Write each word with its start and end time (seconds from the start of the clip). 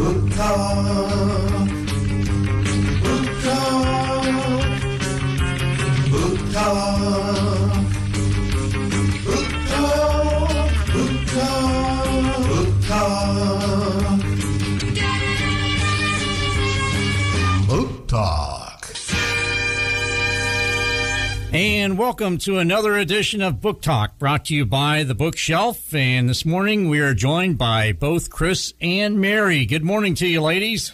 Book 0.00 0.30
Talk. 0.34 1.79
And 21.80 21.96
welcome 21.96 22.36
to 22.40 22.58
another 22.58 22.98
edition 22.98 23.40
of 23.40 23.62
Book 23.62 23.80
Talk 23.80 24.18
brought 24.18 24.44
to 24.44 24.54
you 24.54 24.66
by 24.66 25.02
The 25.02 25.14
Bookshelf. 25.14 25.94
And 25.94 26.28
this 26.28 26.44
morning 26.44 26.90
we 26.90 27.00
are 27.00 27.14
joined 27.14 27.56
by 27.56 27.92
both 27.92 28.28
Chris 28.28 28.74
and 28.82 29.18
Mary. 29.18 29.64
Good 29.64 29.82
morning 29.82 30.14
to 30.16 30.26
you, 30.26 30.42
ladies. 30.42 30.92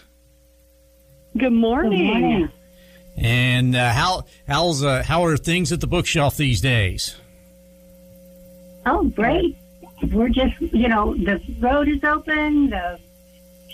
Good 1.36 1.52
morning. 1.52 2.48
And 3.16 3.74
uh, 3.74 3.92
how 3.92 4.26
how's 4.46 4.84
uh, 4.84 5.02
how 5.02 5.24
are 5.24 5.36
things 5.36 5.72
at 5.72 5.80
the 5.80 5.88
bookshelf 5.88 6.36
these 6.36 6.60
days? 6.60 7.16
Oh, 8.86 9.08
great. 9.08 9.56
We're 10.12 10.28
just, 10.28 10.54
you 10.60 10.86
know, 10.86 11.16
the 11.16 11.42
road 11.58 11.88
is 11.88 12.04
open, 12.04 12.70
the 12.70 13.00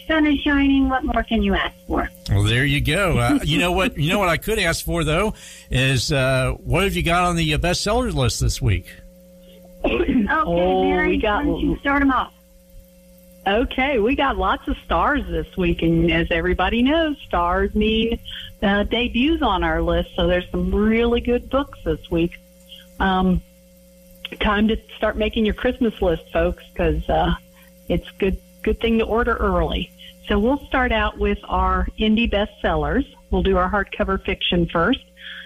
sun 0.06 0.26
is 0.26 0.40
shining. 0.40 0.88
What 0.88 1.04
more 1.04 1.22
can 1.22 1.42
you 1.42 1.54
ask 1.54 1.74
for? 1.86 2.08
Well, 2.30 2.42
there 2.44 2.64
you 2.64 2.80
go. 2.80 3.18
Uh, 3.18 3.38
you 3.44 3.58
know 3.58 3.72
what? 3.72 3.96
You 3.98 4.10
know 4.10 4.18
what 4.18 4.28
I 4.28 4.36
could 4.36 4.58
ask 4.58 4.84
for 4.84 5.04
though 5.04 5.34
is 5.70 6.12
uh, 6.12 6.52
what 6.58 6.84
have 6.84 6.94
you 6.94 7.02
got 7.02 7.24
on 7.24 7.36
the 7.36 7.54
uh, 7.54 7.58
bestseller 7.58 8.12
list 8.12 8.40
this 8.40 8.60
week? 8.60 8.86
Okay, 9.84 10.26
Oh, 10.30 10.84
Mary, 10.84 11.08
we 11.10 11.16
got- 11.18 11.44
why 11.44 11.50
don't 11.52 11.60
you 11.60 11.76
start 11.78 12.00
them 12.00 12.10
off? 12.12 12.32
Okay, 13.44 13.98
we 13.98 14.14
got 14.14 14.36
lots 14.38 14.68
of 14.68 14.76
stars 14.84 15.24
this 15.28 15.56
week, 15.56 15.82
and 15.82 16.12
as 16.12 16.28
everybody 16.30 16.80
knows, 16.82 17.16
stars 17.26 17.74
mean 17.74 18.20
uh, 18.62 18.84
debuts 18.84 19.42
on 19.42 19.64
our 19.64 19.82
list. 19.82 20.10
So 20.14 20.28
there's 20.28 20.48
some 20.52 20.72
really 20.72 21.20
good 21.20 21.50
books 21.50 21.80
this 21.84 22.08
week. 22.08 22.38
Um, 23.00 23.42
time 24.38 24.68
to 24.68 24.76
start 24.96 25.16
making 25.16 25.44
your 25.44 25.54
Christmas 25.54 26.00
list, 26.00 26.22
folks, 26.32 26.62
because 26.72 27.08
uh, 27.08 27.34
it's 27.88 28.08
good 28.12 28.36
good 28.62 28.78
thing 28.80 28.98
to 29.00 29.04
order 29.04 29.34
early. 29.34 29.90
So 30.32 30.38
we'll 30.38 30.64
start 30.66 30.92
out 30.92 31.18
with 31.18 31.36
our 31.46 31.86
indie 31.98 32.26
bestsellers. 32.26 33.04
We'll 33.30 33.42
do 33.42 33.58
our 33.58 33.70
hardcover 33.70 34.24
fiction 34.24 34.66
first. 34.72 35.04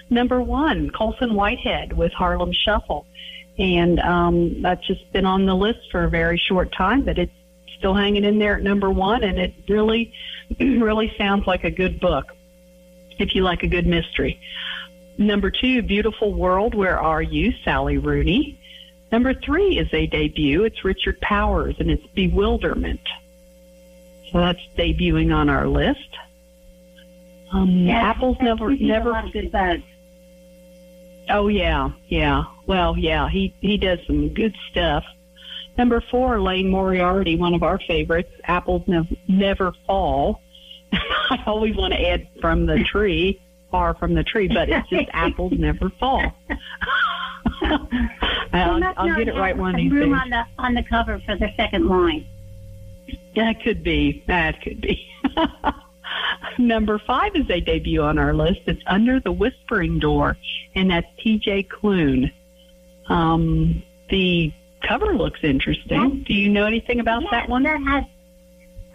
Number 0.09 0.41
one, 0.41 0.91
Colson 0.91 1.33
Whitehead 1.33 1.91
with 1.91 2.13
Harlem 2.13 2.53
Shuffle. 2.53 3.05
And 3.59 3.99
um, 3.99 4.61
that's 4.61 4.87
just 4.87 5.11
been 5.11 5.25
on 5.25 5.45
the 5.45 5.53
list 5.53 5.79
for 5.91 6.05
a 6.05 6.09
very 6.09 6.37
short 6.37 6.71
time, 6.71 7.03
but 7.03 7.17
it's 7.17 7.33
still 7.77 7.93
hanging 7.93 8.23
in 8.23 8.39
there 8.39 8.55
at 8.55 8.63
number 8.63 8.89
one, 8.89 9.25
and 9.25 9.37
it 9.37 9.53
really, 9.67 10.13
really 10.61 11.11
sounds 11.17 11.45
like 11.45 11.65
a 11.65 11.71
good 11.71 11.99
book 11.99 12.27
if 13.19 13.35
you 13.35 13.43
like 13.43 13.63
a 13.63 13.67
good 13.67 13.87
mystery. 13.87 14.39
Number 15.17 15.51
two, 15.51 15.81
Beautiful 15.81 16.33
World, 16.33 16.73
Where 16.73 16.97
Are 16.97 17.21
You? 17.21 17.51
Sally 17.65 17.97
Rooney. 17.97 18.57
Number 19.11 19.33
three 19.33 19.79
is 19.79 19.89
a 19.91 20.07
debut. 20.07 20.63
It's 20.63 20.85
Richard 20.85 21.19
Powers, 21.19 21.75
and 21.77 21.91
it's 21.91 22.07
Bewilderment. 22.15 23.01
So 24.31 24.39
that's 24.39 24.59
debuting 24.77 25.33
on 25.33 25.49
our 25.49 25.67
list. 25.67 26.09
Um, 27.53 27.89
Apple's 27.89 28.37
never, 28.41 28.75
never 28.75 29.11
a 29.11 29.29
good. 29.31 29.83
Oh 31.29 31.47
yeah, 31.47 31.91
yeah. 32.07 32.43
Well, 32.65 32.97
yeah, 32.97 33.29
he 33.29 33.53
he 33.61 33.77
does 33.77 33.99
some 34.05 34.33
good 34.33 34.55
stuff. 34.69 35.03
Number 35.77 36.01
four, 36.09 36.41
Liane 36.41 36.69
Moriarty, 36.69 37.35
one 37.35 37.53
of 37.53 37.63
our 37.63 37.79
favorites. 37.79 38.31
Apples 38.45 38.83
never 38.87 39.07
never 39.27 39.73
fall. 39.85 40.41
I 40.91 41.41
always 41.45 41.75
want 41.75 41.93
to 41.93 42.09
add 42.09 42.27
from 42.41 42.65
the 42.65 42.83
tree, 42.83 43.41
far 43.71 43.93
from 43.95 44.13
the 44.13 44.23
tree, 44.23 44.47
but 44.47 44.69
it's 44.69 44.89
just 44.89 45.09
apples 45.13 45.53
never 45.57 45.89
fall. 45.99 46.21
I'll, 47.61 48.83
I'll 48.97 49.15
get 49.15 49.27
it 49.27 49.35
right 49.35 49.57
one 49.57 49.75
of 49.75 49.77
these 49.77 49.91
room 49.91 50.13
days. 50.13 50.21
on 50.21 50.29
the 50.29 50.43
on 50.57 50.73
the 50.73 50.83
cover 50.83 51.21
for 51.25 51.37
the 51.37 51.49
second 51.55 51.87
line. 51.87 52.25
That 53.37 53.61
could 53.61 53.83
be. 53.83 54.23
That 54.25 54.61
could 54.63 54.81
be. 54.81 55.07
Number 56.57 56.99
five 57.05 57.35
is 57.35 57.47
a 57.51 57.61
debut 57.61 58.01
on 58.01 58.17
our 58.17 58.33
list. 58.33 58.61
It's 58.65 58.81
Under 58.87 59.19
the 59.19 59.31
Whispering 59.31 59.99
Door, 59.99 60.37
and 60.73 60.89
that's 60.89 61.05
T.J. 61.19 61.63
Clune. 61.63 62.31
Um, 63.09 63.83
the 64.09 64.51
cover 64.87 65.13
looks 65.13 65.39
interesting. 65.43 66.23
Do 66.27 66.33
you 66.33 66.49
know 66.49 66.65
anything 66.65 66.99
about 66.99 67.21
Yes, 67.21 67.31
that 67.31 67.49
one? 67.49 67.61
That 67.61 67.79
has. 67.83 68.05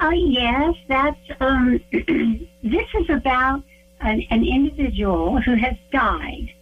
Oh 0.00 0.10
yes, 0.10 0.75
that's. 0.88 1.20
Um, 1.38 1.81
this 2.64 2.88
is 2.98 3.10
about 3.10 3.62
an, 4.00 4.26
an 4.31 4.44
individual 4.44 5.41
who 5.41 5.54
has 5.54 5.76
died, 5.92 6.52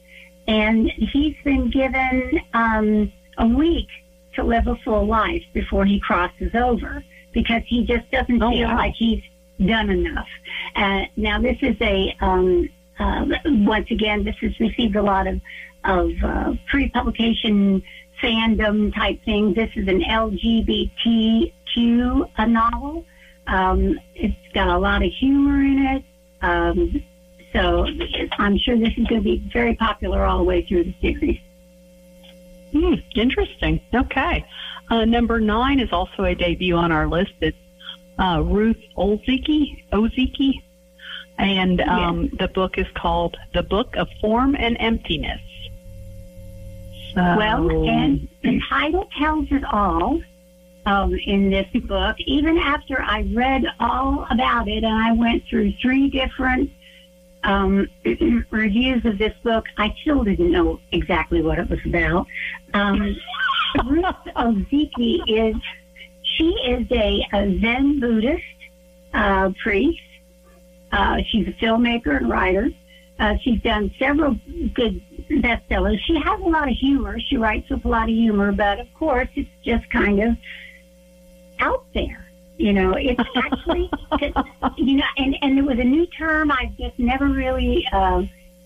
and 0.46 0.90
he's 0.90 1.36
been 1.44 1.70
given 1.70 2.42
um, 2.52 3.10
a 3.38 3.46
week 3.46 3.88
to 4.34 4.44
live 4.44 4.66
a 4.66 4.76
full 4.84 5.06
life 5.06 5.44
before 5.54 5.86
he 5.86 5.98
crosses 5.98 6.54
over 6.54 7.02
because 7.32 7.62
he 7.66 7.84
just 7.84 8.10
doesn't 8.10 8.42
Oh, 8.42 8.50
feel 8.50 8.68
wow. 8.68 8.76
like 8.76 8.94
he's 8.94 9.22
done 9.64 9.90
enough. 9.90 10.28
Uh, 10.76 11.02
now 11.16 11.40
this 11.40 11.56
is 11.62 11.76
a. 11.80 12.16
Um, 12.20 12.68
uh, 12.98 13.24
once 13.46 13.90
again, 13.90 14.24
this 14.24 14.36
has 14.42 14.58
received 14.60 14.94
a 14.96 15.02
lot 15.02 15.26
of 15.26 15.40
of 15.84 16.10
uh, 16.22 16.52
pre-publication 16.68 17.82
fandom 18.22 18.94
type 18.94 19.18
things. 19.24 19.54
This 19.54 19.70
is 19.74 19.88
an 19.88 20.02
LGBTQ 20.02 21.50
a 22.36 22.46
novel. 22.46 23.06
Um, 23.46 23.98
it's 24.14 24.36
got 24.52 24.68
a 24.68 24.76
lot 24.78 25.02
of 25.02 25.10
humor 25.12 25.62
in 25.62 25.78
it. 25.86 26.04
Um, 26.42 27.02
so 27.54 27.86
I'm 28.38 28.58
sure 28.58 28.76
this 28.78 28.92
is 28.96 29.06
going 29.06 29.22
to 29.22 29.24
be 29.24 29.48
very 29.52 29.74
popular 29.76 30.24
all 30.24 30.38
the 30.38 30.44
way 30.44 30.64
through 30.66 30.84
the 30.84 30.94
series. 31.00 31.38
Hmm, 32.72 32.94
interesting. 33.14 33.80
Okay. 33.94 34.44
Uh, 34.90 35.04
number 35.04 35.40
nine 35.40 35.78
is 35.78 35.92
also 35.92 36.24
a 36.24 36.34
debut 36.34 36.76
on 36.76 36.90
our 36.90 37.06
list. 37.06 37.32
It's 37.40 37.56
uh, 38.18 38.42
Ruth 38.44 38.82
Ozeki. 38.96 40.62
And 41.38 41.80
um, 41.80 42.30
the 42.38 42.48
book 42.48 42.76
is 42.76 42.86
called 42.94 43.36
The 43.54 43.62
Book 43.62 43.96
of 43.96 44.08
Form 44.20 44.54
and 44.54 44.76
Emptiness. 44.78 45.40
So, 47.14 47.22
Well, 47.22 47.88
and 47.88 48.28
the 48.42 48.60
title 48.68 49.08
tells 49.18 49.46
it 49.50 49.64
all 49.64 50.20
um, 50.86 51.14
in 51.14 51.50
this 51.50 51.66
book. 51.84 52.16
Even 52.20 52.58
after 52.58 53.00
I 53.00 53.22
read 53.34 53.64
all 53.80 54.26
about 54.30 54.68
it 54.68 54.84
and 54.84 54.94
I 54.94 55.12
went 55.12 55.44
through 55.48 55.72
three 55.80 56.10
different 56.10 56.70
um, 57.42 57.88
reviews 58.50 59.04
of 59.06 59.16
this 59.16 59.34
book, 59.42 59.64
I 59.78 59.94
still 60.02 60.24
didn't 60.24 60.52
know 60.52 60.78
exactly 60.92 61.42
what 61.42 61.58
it 61.58 61.70
was 61.70 61.80
about. 61.86 62.26
Um, 62.74 63.16
Ruth 63.84 64.04
Ozeki 64.36 65.20
is 65.26 65.56
she 66.22 66.48
is 66.66 66.86
a, 66.90 67.26
a 67.32 67.60
Zen 67.60 68.00
Buddhist 68.00 68.42
uh, 69.12 69.50
priest. 69.62 70.00
Uh, 70.92 71.18
she's 71.30 71.46
a 71.48 71.52
filmmaker 71.52 72.16
and 72.16 72.28
writer. 72.28 72.70
Uh, 73.18 73.34
she's 73.42 73.60
done 73.60 73.94
several 73.98 74.34
good 74.74 75.02
bestsellers. 75.28 75.98
She 76.06 76.14
has 76.16 76.40
a 76.40 76.44
lot 76.44 76.68
of 76.68 76.74
humor. 76.74 77.18
She 77.20 77.36
writes 77.36 77.68
with 77.68 77.84
a 77.84 77.88
lot 77.88 78.04
of 78.04 78.14
humor, 78.14 78.50
but 78.52 78.80
of 78.80 78.92
course, 78.94 79.28
it's 79.34 79.50
just 79.62 79.88
kind 79.90 80.20
of 80.22 80.36
out 81.58 81.84
there. 81.92 82.26
You 82.56 82.72
know, 82.72 82.94
it's 82.94 83.22
actually, 83.36 83.90
you 84.76 84.96
know, 84.96 85.04
and, 85.16 85.36
and 85.42 85.56
there 85.56 85.64
was 85.64 85.78
a 85.78 85.84
new 85.84 86.06
term 86.06 86.50
I've 86.50 86.76
just 86.76 86.98
never 86.98 87.26
really 87.26 87.86
uh, 87.92 88.22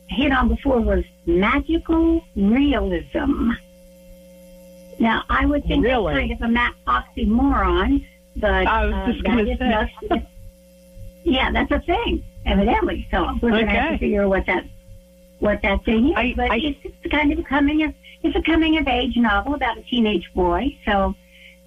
hit 0.08 0.32
on 0.32 0.48
before 0.48 0.80
was 0.80 1.04
magical 1.26 2.24
realism. 2.36 3.50
Now, 4.98 5.22
I 5.28 5.46
would 5.46 5.64
think 5.64 5.84
Really? 5.84 6.28
that's 6.28 6.40
kind 6.40 6.56
of 6.56 6.74
a 6.86 6.90
oxymoron, 6.90 8.06
but 8.36 8.66
I 8.66 8.84
was 8.86 8.94
uh, 8.94 9.12
just 9.12 9.24
gonna 9.24 9.44
that 9.44 9.88
is 10.02 10.08
say. 10.08 10.26
yeah, 11.24 11.50
that's 11.52 11.70
a 11.70 11.80
thing, 11.80 12.24
evidently. 12.46 13.06
So 13.10 13.26
we're 13.42 13.50
going 13.50 13.66
to 13.66 13.72
have 13.72 13.92
to 13.92 13.98
figure 13.98 14.22
out 14.24 14.28
what 14.30 14.46
that 14.46 14.64
what 15.40 15.60
that 15.62 15.84
thing 15.84 16.08
is. 16.08 16.14
I- 16.16 16.34
but 16.36 16.50
I- 16.50 16.56
it's, 16.58 16.78
it's 16.84 17.10
kind 17.12 17.32
of 17.32 17.38
a 17.38 17.42
coming 17.42 17.82
of 17.82 17.94
it's 18.22 18.36
a 18.36 18.42
coming 18.42 18.78
of 18.78 18.88
age 18.88 19.16
novel 19.16 19.54
about 19.54 19.76
a 19.78 19.82
teenage 19.82 20.30
boy. 20.34 20.76
So 20.86 21.14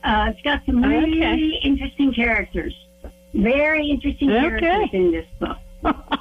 uh, 0.03 0.27
it's 0.31 0.41
got 0.41 0.65
some 0.65 0.81
really 0.83 1.19
Okay. 1.23 1.59
interesting 1.63 2.13
characters. 2.13 2.73
Very 3.33 3.87
interesting 3.89 4.31
Okay. 4.31 4.39
characters 4.59 4.89
in 4.93 5.11
this 5.11 5.25
book. 5.39 5.57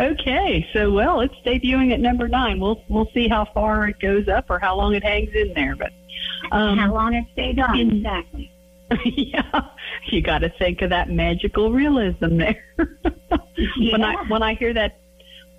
okay, 0.00 0.66
so 0.72 0.90
well, 0.92 1.20
it's 1.20 1.34
debuting 1.44 1.92
at 1.92 2.00
number 2.00 2.28
nine. 2.28 2.60
We'll 2.60 2.82
we'll 2.88 3.10
see 3.14 3.28
how 3.28 3.46
far 3.46 3.88
it 3.88 3.98
goes 4.00 4.28
up 4.28 4.46
or 4.50 4.58
how 4.58 4.76
long 4.76 4.94
it 4.94 5.04
hangs 5.04 5.34
in 5.34 5.52
there. 5.54 5.76
But 5.76 5.92
um, 6.52 6.78
How 6.78 6.92
long 6.92 7.14
it 7.14 7.24
stayed 7.32 7.58
on? 7.58 7.78
exactly. 7.78 8.50
yeah, 9.04 9.60
you 10.06 10.20
got 10.20 10.38
to 10.38 10.50
think 10.50 10.82
of 10.82 10.90
that 10.90 11.10
magical 11.10 11.72
realism 11.72 12.36
there. 12.36 12.64
when 12.76 14.04
I 14.04 14.14
when 14.28 14.42
I 14.42 14.54
hear 14.54 14.74
that 14.74 14.98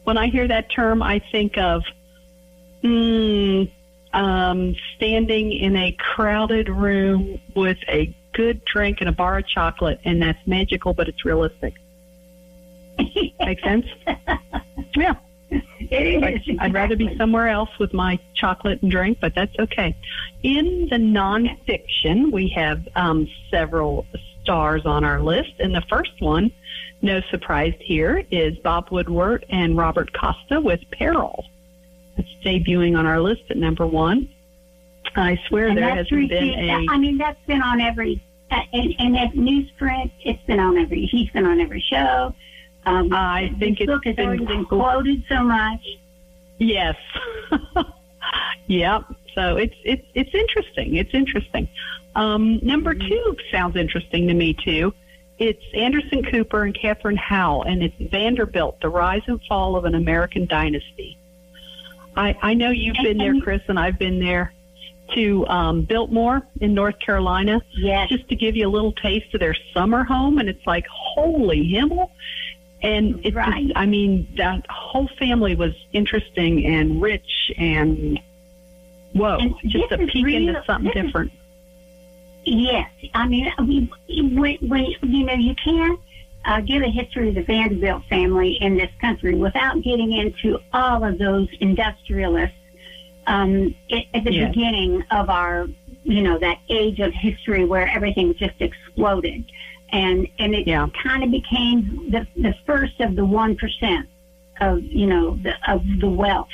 when 0.03 0.17
I 0.17 0.27
hear 0.27 0.47
that 0.47 0.69
term, 0.71 1.01
I 1.01 1.19
think 1.31 1.57
of 1.57 1.83
mm, 2.83 3.69
um, 4.13 4.75
standing 4.95 5.51
in 5.51 5.75
a 5.75 5.91
crowded 5.93 6.69
room 6.69 7.39
with 7.55 7.77
a 7.87 8.15
good 8.33 8.63
drink 8.65 8.97
and 8.99 9.09
a 9.09 9.13
bar 9.13 9.39
of 9.39 9.47
chocolate, 9.47 9.99
and 10.05 10.21
that's 10.21 10.39
magical, 10.45 10.93
but 10.93 11.07
it's 11.07 11.25
realistic. 11.25 11.73
Make 12.97 13.59
sense? 13.61 13.85
Yeah. 14.97 15.15
It 15.51 16.59
I'd 16.59 16.73
rather 16.73 16.95
be 16.95 17.15
somewhere 17.17 17.49
else 17.49 17.69
with 17.79 17.93
my 17.93 18.17
chocolate 18.33 18.81
and 18.81 18.89
drink, 18.89 19.19
but 19.19 19.35
that's 19.35 19.53
okay. 19.59 19.95
In 20.43 20.87
the 20.89 20.95
nonfiction, 20.95 22.31
we 22.31 22.47
have 22.49 22.87
um, 22.95 23.27
several 23.51 24.05
stars 24.41 24.85
on 24.85 25.03
our 25.03 25.21
list, 25.21 25.53
and 25.59 25.75
the 25.75 25.83
first 25.89 26.11
one, 26.19 26.51
no 27.01 27.21
surprise 27.29 27.73
here, 27.79 28.23
is 28.31 28.57
Bob 28.59 28.89
Woodward 28.91 29.45
and 29.49 29.77
Robert 29.77 30.11
Costa 30.13 30.61
with 30.61 30.79
Peril. 30.91 31.45
It's 32.17 32.29
debuting 32.43 32.97
on 32.97 33.05
our 33.05 33.19
list 33.19 33.43
at 33.49 33.57
number 33.57 33.85
one. 33.85 34.29
I 35.15 35.39
swear 35.47 35.67
And 35.67 35.77
there 35.77 35.95
hasn't 35.95 36.29
been 36.29 36.49
a 36.49 36.85
I 36.89 36.97
mean, 36.97 37.17
that's 37.17 37.43
been 37.45 37.61
on 37.61 37.79
every, 37.79 38.23
uh, 38.51 38.59
and, 38.73 38.95
and 38.99 39.17
at 39.17 39.31
newsprint, 39.33 40.11
it's 40.23 40.43
been 40.45 40.59
on 40.59 40.77
every, 40.77 41.05
he's 41.05 41.29
been 41.29 41.45
on 41.45 41.59
every 41.59 41.81
show. 41.89 42.33
Um, 42.85 43.13
I 43.13 43.53
think 43.59 43.81
it's 43.81 43.87
book 43.87 44.05
has 44.05 44.15
been 44.15 44.27
already 44.27 44.45
been 44.45 44.65
quoted 44.65 45.23
so 45.27 45.43
much. 45.43 45.81
Yes. 46.59 46.95
yep. 48.67 49.03
So 49.33 49.57
it's 49.57 49.75
it's 49.83 50.05
it's 50.13 50.33
interesting. 50.33 50.95
It's 50.95 51.13
interesting. 51.13 51.67
Um, 52.15 52.59
number 52.61 52.93
two 52.93 53.35
sounds 53.51 53.75
interesting 53.75 54.27
to 54.27 54.33
me 54.33 54.53
too. 54.53 54.93
It's 55.37 55.61
Anderson 55.73 56.23
Cooper 56.23 56.63
and 56.63 56.73
Catherine 56.73 57.17
Howell, 57.17 57.63
and 57.63 57.83
it's 57.83 58.11
Vanderbilt: 58.11 58.79
The 58.81 58.89
Rise 58.89 59.23
and 59.27 59.41
Fall 59.49 59.75
of 59.75 59.83
an 59.85 59.95
American 59.95 60.45
Dynasty. 60.45 61.17
I 62.15 62.37
I 62.41 62.53
know 62.53 62.69
you've 62.69 62.95
been 63.03 63.17
there, 63.17 63.39
Chris, 63.41 63.61
and 63.67 63.77
I've 63.77 63.99
been 63.99 64.19
there 64.19 64.53
to 65.13 65.45
um, 65.47 65.83
Biltmore 65.83 66.41
in 66.61 66.73
North 66.73 66.97
Carolina 66.99 67.61
Yes. 67.77 68.09
just 68.09 68.27
to 68.29 68.35
give 68.35 68.55
you 68.55 68.67
a 68.67 68.71
little 68.71 68.93
taste 68.93 69.33
of 69.33 69.39
their 69.39 69.55
summer 69.73 70.03
home, 70.03 70.39
and 70.39 70.49
it's 70.49 70.65
like 70.65 70.85
holy 70.89 71.63
himmel. 71.63 72.11
And 72.81 73.19
it's 73.23 73.35
Right. 73.35 73.63
just, 73.67 73.77
I 73.77 73.85
mean, 73.85 74.27
that 74.37 74.65
whole 74.69 75.07
family 75.19 75.55
was 75.55 75.73
interesting 75.93 76.65
and 76.65 77.01
rich 77.01 77.51
and 77.57 78.19
whoa, 79.13 79.37
And 79.39 79.55
just 79.65 79.91
a 79.91 79.97
peek 79.99 80.27
into 80.27 80.61
something 80.67 80.85
this 80.93 80.95
is- 80.95 81.05
different. 81.05 81.31
Yes, 82.47 82.87
I 83.15 83.27
mean, 83.27 83.51
we, 83.59 83.89
when, 84.07 84.57
when 84.69 84.85
you 85.01 85.25
know, 85.25 85.33
you 85.33 85.55
can't 85.55 85.99
uh, 86.45 86.61
give 86.61 86.83
a 86.83 86.89
history 86.91 87.29
of 87.29 87.35
the 87.35 87.41
Vanderbilt 87.41 88.03
family 88.07 88.51
in 88.61 88.77
this 88.77 88.91
country 89.01 89.33
without 89.33 89.81
getting 89.81 90.11
into 90.11 90.59
all 90.71 91.03
of 91.03 91.17
those 91.17 91.47
industrialists 91.59 92.55
um, 93.25 93.73
at, 93.89 94.03
at 94.13 94.23
the 94.25 94.31
Yes. 94.33 94.49
beginning 94.53 95.03
of 95.09 95.31
our, 95.31 95.67
you 96.03 96.21
know, 96.21 96.37
that 96.37 96.59
age 96.69 96.99
of 96.99 97.11
history 97.13 97.65
where 97.65 97.87
everything 97.87 98.35
just 98.35 98.61
exploded, 98.61 99.43
and 99.91 100.27
and 100.39 100.53
it 100.53 100.67
Yeah. 100.67 100.87
kind 101.01 101.23
of 101.23 101.31
became 101.31 102.09
the 102.11 102.27
the 102.35 102.53
first 102.65 102.99
of 102.99 103.15
the 103.15 103.25
one 103.25 103.55
percent 103.55 104.07
of 104.61 104.83
you 104.83 105.07
know 105.07 105.37
the, 105.41 105.53
of 105.71 105.83
the 105.99 106.09
wealth 106.09 106.49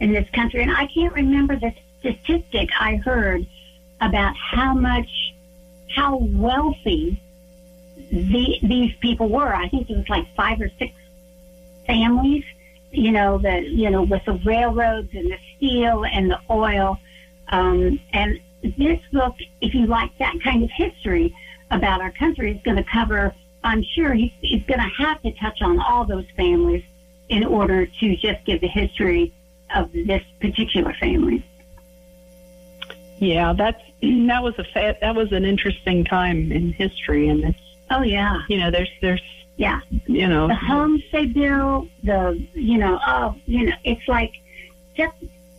in 0.00 0.12
this 0.12 0.28
country. 0.30 0.62
And 0.62 0.70
I 0.70 0.86
can't 0.86 1.12
remember 1.12 1.56
the 1.56 1.72
statistic 2.00 2.68
I 2.78 2.96
heard 2.96 3.46
about 4.00 4.34
how 4.36 4.74
much, 4.74 5.08
how 5.90 6.16
wealthy 6.16 7.20
the, 8.10 8.58
these 8.62 8.94
people 9.00 9.28
were. 9.28 9.52
I 9.54 9.68
think 9.68 9.90
it 9.90 9.96
was 9.96 10.08
like 10.08 10.26
five 10.36 10.60
or 10.60 10.70
six 10.78 10.92
families, 11.86 12.44
you 12.92 13.10
know, 13.10 13.38
the, 13.38 13.62
you 13.62 13.90
know, 13.90 14.02
with 14.02 14.24
the 14.24 14.34
railroads 14.44 15.08
and 15.14 15.30
the 15.30 15.38
steel 15.56 16.04
and 16.04 16.30
the 16.30 16.38
oil. 16.48 16.98
Um, 17.48 17.98
and 18.12 18.38
this 18.62 19.00
book, 19.12 19.34
if 19.60 19.74
you 19.74 19.86
like 19.86 20.16
that 20.18 20.40
kind 20.42 20.62
of 20.62 20.70
history 20.70 21.34
about 21.70 22.00
our 22.00 22.12
country, 22.12 22.52
is 22.56 22.62
going 22.62 22.76
to 22.76 22.84
cover, 22.84 23.34
I'm 23.64 23.82
sure 23.82 24.14
he's, 24.14 24.32
he's 24.40 24.62
going 24.64 24.80
to 24.80 25.04
have 25.04 25.22
to 25.22 25.32
touch 25.32 25.60
on 25.62 25.78
all 25.80 26.04
those 26.04 26.26
families 26.36 26.84
in 27.28 27.44
order 27.44 27.86
to 27.86 28.16
just 28.16 28.44
give 28.46 28.60
the 28.60 28.68
history 28.68 29.32
of 29.74 29.92
this 29.92 30.22
particular 30.40 30.94
family. 30.94 31.44
Yeah, 33.18 33.52
that's 33.52 33.82
that 34.02 34.42
was 34.42 34.54
a 34.58 34.64
fa- 34.64 34.96
that 35.00 35.14
was 35.14 35.32
an 35.32 35.44
interesting 35.44 36.04
time 36.04 36.52
in 36.52 36.72
history, 36.72 37.28
and 37.28 37.44
it's 37.44 37.58
Oh 37.90 38.02
yeah, 38.02 38.42
you 38.48 38.58
know 38.58 38.70
there's 38.70 38.90
there's 39.00 39.22
yeah. 39.56 39.80
you 40.06 40.28
know 40.28 40.48
The 40.48 40.54
homes 40.54 41.02
they 41.10 41.26
build, 41.26 41.88
the 42.02 42.46
you 42.54 42.78
know, 42.78 42.98
oh, 43.06 43.34
you 43.46 43.66
know, 43.66 43.76
it's 43.84 44.06
like 44.06 44.32
just 44.96 45.14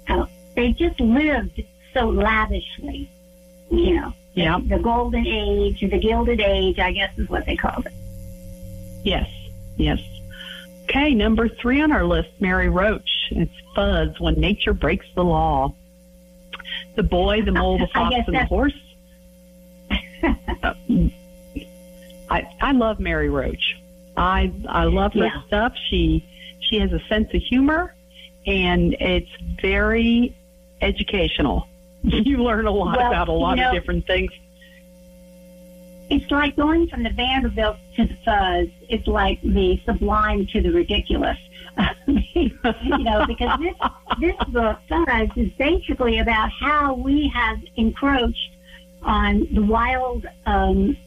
uh, 0.07 0.25
they 0.55 0.71
just 0.73 0.99
lived 0.99 1.61
so 1.93 2.09
lavishly, 2.09 3.09
you 3.69 3.95
know. 3.95 4.13
Yeah 4.33 4.59
The 4.63 4.79
golden 4.79 5.25
age, 5.27 5.79
the 5.81 5.99
gilded 5.99 6.39
age, 6.39 6.79
I 6.79 6.91
guess 6.91 7.17
is 7.17 7.29
what 7.29 7.45
they 7.45 7.55
called 7.55 7.85
it. 7.85 7.93
yes 9.03 9.29
yes. 9.77 9.99
Okay, 10.83 11.13
number 11.13 11.47
three 11.47 11.81
on 11.81 11.91
our 11.91 12.03
list, 12.03 12.29
Mary 12.39 12.67
Roach. 12.67 13.09
It's 13.31 13.51
Fuzz 13.75 14.19
when 14.19 14.33
nature 14.41 14.73
breaks 14.73 15.05
the 15.15 15.23
law. 15.23 15.73
The 16.95 17.03
boy, 17.03 17.43
the 17.43 17.51
mole, 17.51 17.77
the 17.77 17.85
fox, 17.87 18.15
and 18.25 18.35
the 18.35 18.45
horse. 18.45 18.73
Uh, 20.63 20.73
I 22.29 22.47
I 22.59 22.71
love 22.73 22.99
Mary 22.99 23.29
Roach. 23.29 23.77
I 24.17 24.51
I 24.67 24.85
love 24.85 25.13
her 25.13 25.25
Yeah. 25.25 25.41
stuff. 25.47 25.73
She 25.89 26.25
she 26.59 26.79
has 26.79 26.91
a 26.91 26.99
sense 27.07 27.33
of 27.33 27.41
humor, 27.41 27.95
and 28.45 28.93
it's 28.99 29.29
very 29.61 30.35
educational. 30.81 31.67
You 32.03 32.43
learn 32.43 32.65
a 32.65 32.71
lot 32.71 32.97
Well, 32.97 33.07
about 33.07 33.27
a 33.27 33.31
lot 33.31 33.57
you 33.57 33.63
know- 33.63 33.69
of 33.69 33.75
different 33.75 34.07
things. 34.07 34.31
It's 36.09 36.31
like 36.31 36.55
going 36.55 36.87
from 36.87 37.03
the 37.03 37.11
Vanderbilt 37.11 37.77
to 37.95 38.05
the 38.05 38.15
fuzz. 38.25 38.67
It's 38.89 39.05
like 39.05 39.39
the 39.43 39.79
sublime 39.85 40.47
to 40.47 40.61
the 40.61 40.71
ridiculous. 40.71 41.37
you 42.07 42.51
know, 42.81 43.25
because 43.27 43.59
this 43.59 43.75
this 44.19 44.35
book, 44.49 44.79
Fuzz, 44.89 45.29
is 45.35 45.51
basically 45.53 46.17
about 46.19 46.49
how 46.51 46.93
we 46.95 47.27
have 47.33 47.59
encroached 47.75 48.51
on 49.03 49.47
the 49.53 49.61
wild, 49.61 50.25
um, 50.45 50.97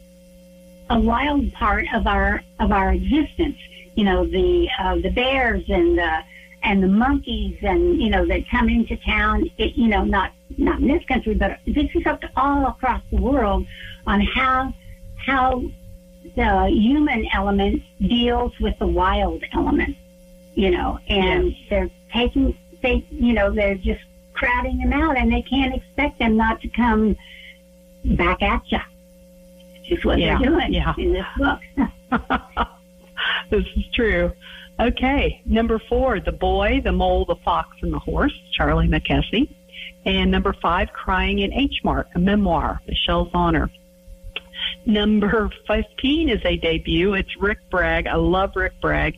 a 0.88 0.98
wild 1.00 1.52
part 1.54 1.84
of 1.92 2.06
our 2.06 2.42
of 2.60 2.70
our 2.70 2.92
existence. 2.92 3.58
You 3.96 4.04
know, 4.04 4.24
the 4.24 4.68
uh, 4.78 4.94
the 4.96 5.10
bears 5.10 5.64
and 5.68 5.98
the 5.98 6.18
and 6.62 6.80
the 6.82 6.88
monkeys 6.88 7.58
and 7.62 8.00
you 8.00 8.08
know 8.08 8.24
that 8.26 8.48
come 8.48 8.68
into 8.68 8.96
town. 8.98 9.50
It, 9.58 9.74
you 9.74 9.88
know, 9.88 10.04
not 10.04 10.32
not 10.58 10.80
in 10.80 10.88
this 10.88 11.04
country, 11.06 11.34
but 11.34 11.58
this 11.66 11.88
is 11.94 12.06
up 12.06 12.20
to 12.20 12.30
all 12.36 12.66
across 12.66 13.02
the 13.10 13.20
world 13.20 13.66
on 14.06 14.20
how 14.20 14.72
how 15.16 15.62
the 16.36 16.68
human 16.70 17.26
element 17.34 17.82
deals 18.00 18.52
with 18.60 18.78
the 18.78 18.86
wild 18.86 19.42
element, 19.52 19.96
you 20.54 20.70
know, 20.70 20.98
and 21.08 21.54
they're 21.68 21.90
taking, 22.12 22.56
they, 22.82 23.06
you 23.10 23.32
know, 23.32 23.52
they're 23.52 23.76
just 23.76 24.00
crowding 24.32 24.78
them 24.78 24.92
out 24.92 25.16
and 25.16 25.32
they 25.32 25.42
can't 25.42 25.74
expect 25.74 26.18
them 26.18 26.36
not 26.36 26.60
to 26.60 26.68
come 26.68 27.16
back 28.04 28.42
at 28.42 28.62
you. 28.70 28.78
Just 29.84 30.04
what 30.04 30.18
Yeah, 30.18 30.38
they're 30.38 30.48
doing 30.50 30.72
yeah. 30.72 30.94
in 30.96 31.12
this 31.12 31.26
book. 31.36 31.60
this 33.50 33.64
is 33.76 33.84
true. 33.94 34.32
Okay, 34.80 35.42
number 35.44 35.80
four, 35.88 36.18
The 36.18 36.32
Boy, 36.32 36.80
the 36.82 36.92
Mole, 36.92 37.24
the 37.26 37.36
Fox, 37.44 37.68
and 37.82 37.92
the 37.92 37.98
Horse, 37.98 38.32
Charlie 38.52 38.88
Mackesy. 38.88 39.48
And 40.04 40.30
number 40.30 40.54
five, 40.60 40.92
Crying 40.92 41.40
in 41.40 41.52
H 41.52 41.80
Mart, 41.84 42.08
a 42.14 42.18
memoir, 42.18 42.80
Michelle 42.86 43.26
Zauner. 43.30 43.70
Number 44.84 45.50
15 45.68 46.28
is 46.28 46.40
a 46.44 46.56
debut. 46.56 47.14
It's 47.14 47.36
Rick 47.40 47.58
Bragg. 47.70 48.06
I 48.06 48.16
love 48.16 48.52
Rick 48.56 48.80
Bragg. 48.80 49.16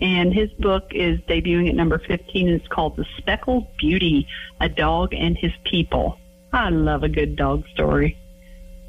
And 0.00 0.34
his 0.34 0.50
book 0.58 0.90
is 0.92 1.20
debuting 1.20 1.68
at 1.68 1.74
number 1.74 1.98
15. 1.98 2.48
And 2.48 2.60
it's 2.60 2.68
called 2.68 2.96
The 2.96 3.06
Speckled 3.18 3.66
Beauty, 3.78 4.26
A 4.60 4.68
Dog 4.68 5.14
and 5.14 5.36
His 5.38 5.52
People. 5.64 6.18
I 6.52 6.70
love 6.70 7.02
a 7.02 7.08
good 7.08 7.36
dog 7.36 7.64
story. 7.72 8.18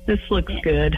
This 0.06 0.20
looks 0.29 0.53
good. 0.63 0.98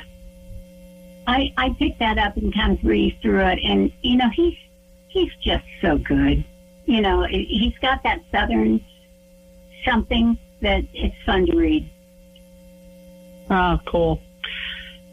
I, 1.28 1.54
I 1.58 1.76
picked 1.78 2.00
that 2.00 2.18
up 2.18 2.38
and 2.38 2.54
kind 2.54 2.74
of 2.74 2.82
breezed 2.82 3.22
through 3.22 3.46
it, 3.46 3.60
and 3.64 3.92
you 4.02 4.18
know 4.18 4.30
he's 4.34 4.58
he's 5.10 5.32
just 5.44 5.64
so 5.82 5.98
good. 5.98 6.44
You 6.86 7.02
know 7.02 7.24
he's 7.30 7.78
got 7.82 8.02
that 8.04 8.22
southern 8.32 8.84
something 9.86 10.38
that 10.62 10.84
it's 10.94 11.16
fun 11.26 11.46
to 11.48 11.56
read. 11.56 11.90
Oh, 13.50 13.80
cool. 13.88 14.22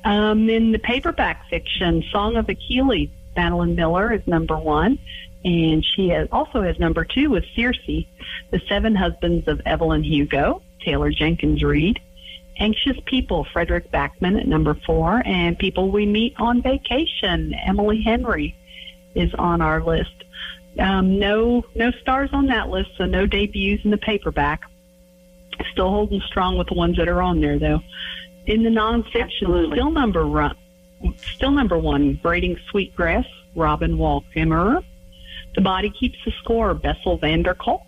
Um, 0.05 0.49
in 0.49 0.73
the 0.73 0.79
paperback 0.79 1.49
fiction, 1.49 2.05
Song 2.13 2.37
of 2.37 2.49
Achilles, 2.49 3.11
Madeline 3.35 3.75
Miller 3.75 4.13
is 4.13 4.27
number 4.27 4.57
one, 4.57 4.99
and 5.45 5.85
she 5.85 6.09
has, 6.09 6.29
also 6.33 6.63
has 6.63 6.79
number 6.79 7.05
two 7.05 7.31
with 7.31 7.45
Circe, 7.55 7.79
The 7.87 8.61
Seven 8.69 8.95
Husbands 8.95 9.49
of 9.49 9.61
Evelyn 9.67 10.05
Hugo, 10.05 10.63
Taylor 10.85 11.11
Jenkins 11.11 11.63
Reid, 11.63 12.01
Anxious 12.59 12.97
People, 13.07 13.47
Fredrik 13.53 13.91
Backman 13.91 14.41
at 14.41 14.47
number 14.47 14.75
four, 14.87 15.23
and 15.27 15.59
People 15.59 15.91
We 15.91 16.07
Meet 16.07 16.35
on 16.39 16.63
Vacation, 16.63 17.55
Emily 17.67 18.03
Henry 18.03 18.57
is 19.15 19.33
on 19.35 19.61
our 19.61 19.83
list. 19.83 20.25
Um, 20.79 21.19
no, 21.19 21.65
no 21.75 21.91
stars 22.03 22.31
on 22.33 22.47
that 22.47 22.69
list, 22.69 22.91
so 22.99 23.07
no 23.07 23.27
debuts 23.27 23.85
in 23.85 23.91
the 23.91 23.97
paperback. 23.99 24.63
Still 25.73 25.91
holding 25.91 26.21
strong 26.27 26.59
with 26.59 26.69
the 26.69 26.75
ones 26.75 26.97
that 26.99 27.09
are 27.09 27.23
on 27.23 27.41
there, 27.41 27.59
though. 27.59 27.81
in 28.47 28.63
the 28.63 28.71
nonfiction, 28.71 29.23
Absolutely. 29.43 29.77
still 29.77 29.91
number 29.91 30.27
one, 30.27 30.55
still 31.35 31.51
number 31.51 31.79
one, 31.79 32.15
Braiding 32.23 32.57
Sweetgrass, 32.71 33.25
Robin 33.55 33.97
Wall 33.97 34.23
Kimmerer. 34.35 34.83
The 35.55 35.63
Body 35.63 35.91
Keeps 35.99 36.19
the 36.25 36.33
Score, 36.43 36.75
Bessel 36.75 37.17
van 37.17 37.43
der 37.43 37.55
Kolk. 37.55 37.87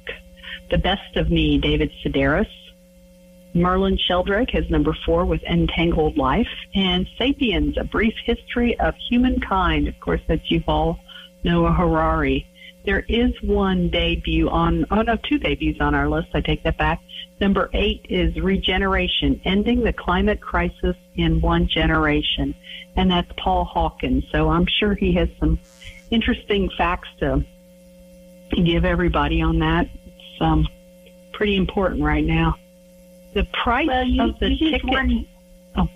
The 0.71 0.79
Best 0.79 1.17
of 1.17 1.31
Me, 1.31 1.59
David 1.59 1.91
Sedaris. 2.03 2.49
Merlin 3.55 3.99
Sheldrake 3.99 4.51
has 4.51 4.69
number 4.71 4.97
four 5.05 5.25
with 5.27 5.43
Entangled 5.43 6.17
Life. 6.17 6.49
And 6.75 7.07
Sapiens, 7.19 7.77
A 7.79 7.85
Brief 7.85 8.15
History 8.25 8.79
of 8.81 8.95
Humankind. 9.11 9.89
Of 9.89 10.01
course, 10.01 10.21
that's 10.27 10.51
Yuval 10.51 10.99
Noah 11.45 11.73
Harari. 11.73 12.47
There 12.89 13.05
is 13.07 13.33
one 13.43 13.91
debut 13.91 14.49
on, 14.49 14.87
oh 14.91 15.03
no, 15.03 15.17
two 15.17 15.39
debuts 15.39 15.79
on 15.79 15.95
our 15.95 16.09
list. 16.09 16.29
I 16.33 16.41
take 16.41 16.63
that 16.63 16.79
back. 16.79 17.03
Number 17.39 17.69
eight 17.75 18.07
is 18.09 18.35
Regeneration, 18.41 19.43
Ending 19.45 19.85
the 19.85 19.93
Climate 19.93 20.41
Crisis 20.41 20.97
in 21.15 21.39
One 21.43 21.69
Generation. 21.69 22.55
And 22.97 23.11
that's 23.11 23.31
Paul 23.37 23.67
Hawkins. 23.67 24.25
So 24.33 24.49
I'm 24.49 24.65
sure 24.65 24.95
he 24.95 25.13
has 25.17 25.29
some 25.39 25.61
interesting 26.11 26.71
facts 26.79 27.11
to 27.21 27.45
give 28.57 28.87
everybody 28.87 29.43
on 29.43 29.59
that. 29.59 29.87
It's 30.07 30.41
um, 30.41 30.67
pretty 31.35 31.57
important 31.57 32.03
right 32.03 32.25
now. 32.25 32.57
The 33.35 33.45
price 33.53 33.87
Well, 33.87 34.05
you, 34.05 34.23
of 34.31 34.39
the 34.39 34.57
ticket. 34.57 34.85
wonder. 34.85 35.27
Oh. 35.77 35.89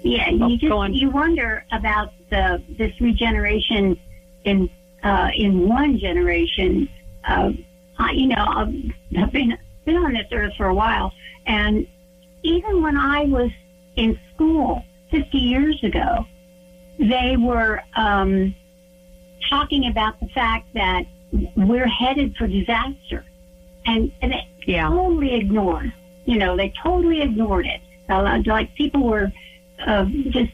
Yeah, 0.00 0.30
Oh, 0.40 0.48
you 0.48 0.56
just 0.56 0.94
you 0.94 1.10
wonder 1.10 1.66
about 1.70 2.14
the 2.30 2.62
this 2.78 2.98
regeneration 2.98 4.00
in 4.44 4.70
uh, 5.02 5.30
in 5.34 5.68
one 5.68 5.98
generation. 5.98 6.88
Uh, 7.26 7.50
I, 7.98 8.12
you 8.12 8.28
know, 8.28 8.44
I've, 8.46 8.74
I've 9.18 9.32
been 9.32 9.56
been 9.84 9.96
on 9.96 10.12
this 10.12 10.26
earth 10.32 10.52
for 10.56 10.66
a 10.66 10.74
while, 10.74 11.12
and 11.46 11.86
even 12.42 12.82
when 12.82 12.96
I 12.96 13.24
was 13.24 13.50
in 13.96 14.18
school 14.34 14.82
50 15.10 15.36
years 15.38 15.82
ago, 15.82 16.24
they 16.98 17.36
were 17.38 17.80
um, 17.96 18.54
talking 19.48 19.86
about 19.86 20.20
the 20.20 20.28
fact 20.28 20.72
that 20.74 21.04
we're 21.56 21.88
headed 21.88 22.36
for 22.36 22.46
disaster, 22.46 23.24
and 23.86 24.12
and 24.22 24.32
it, 24.32 24.44
yeah. 24.66 24.88
totally 24.88 25.34
ignored. 25.34 25.92
You 26.24 26.38
know, 26.38 26.56
they 26.56 26.72
totally 26.82 27.22
ignored 27.22 27.66
it. 27.66 27.80
Uh, 28.08 28.40
like 28.46 28.74
people 28.74 29.06
were 29.06 29.32
uh, 29.86 30.04
just 30.30 30.50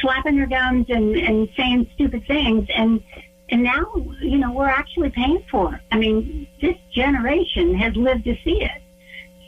slapping 0.00 0.36
their 0.36 0.46
gums 0.46 0.86
and, 0.88 1.16
and 1.16 1.48
saying 1.56 1.90
stupid 1.94 2.24
things, 2.26 2.68
and 2.74 3.02
and 3.50 3.62
now 3.62 3.84
you 4.20 4.38
know 4.38 4.52
we're 4.52 4.68
actually 4.68 5.10
paying 5.10 5.44
for 5.50 5.74
it. 5.74 5.80
I 5.90 5.98
mean, 5.98 6.46
this 6.60 6.76
generation 6.92 7.74
has 7.74 7.94
lived 7.96 8.24
to 8.24 8.36
see 8.44 8.62
it. 8.62 8.82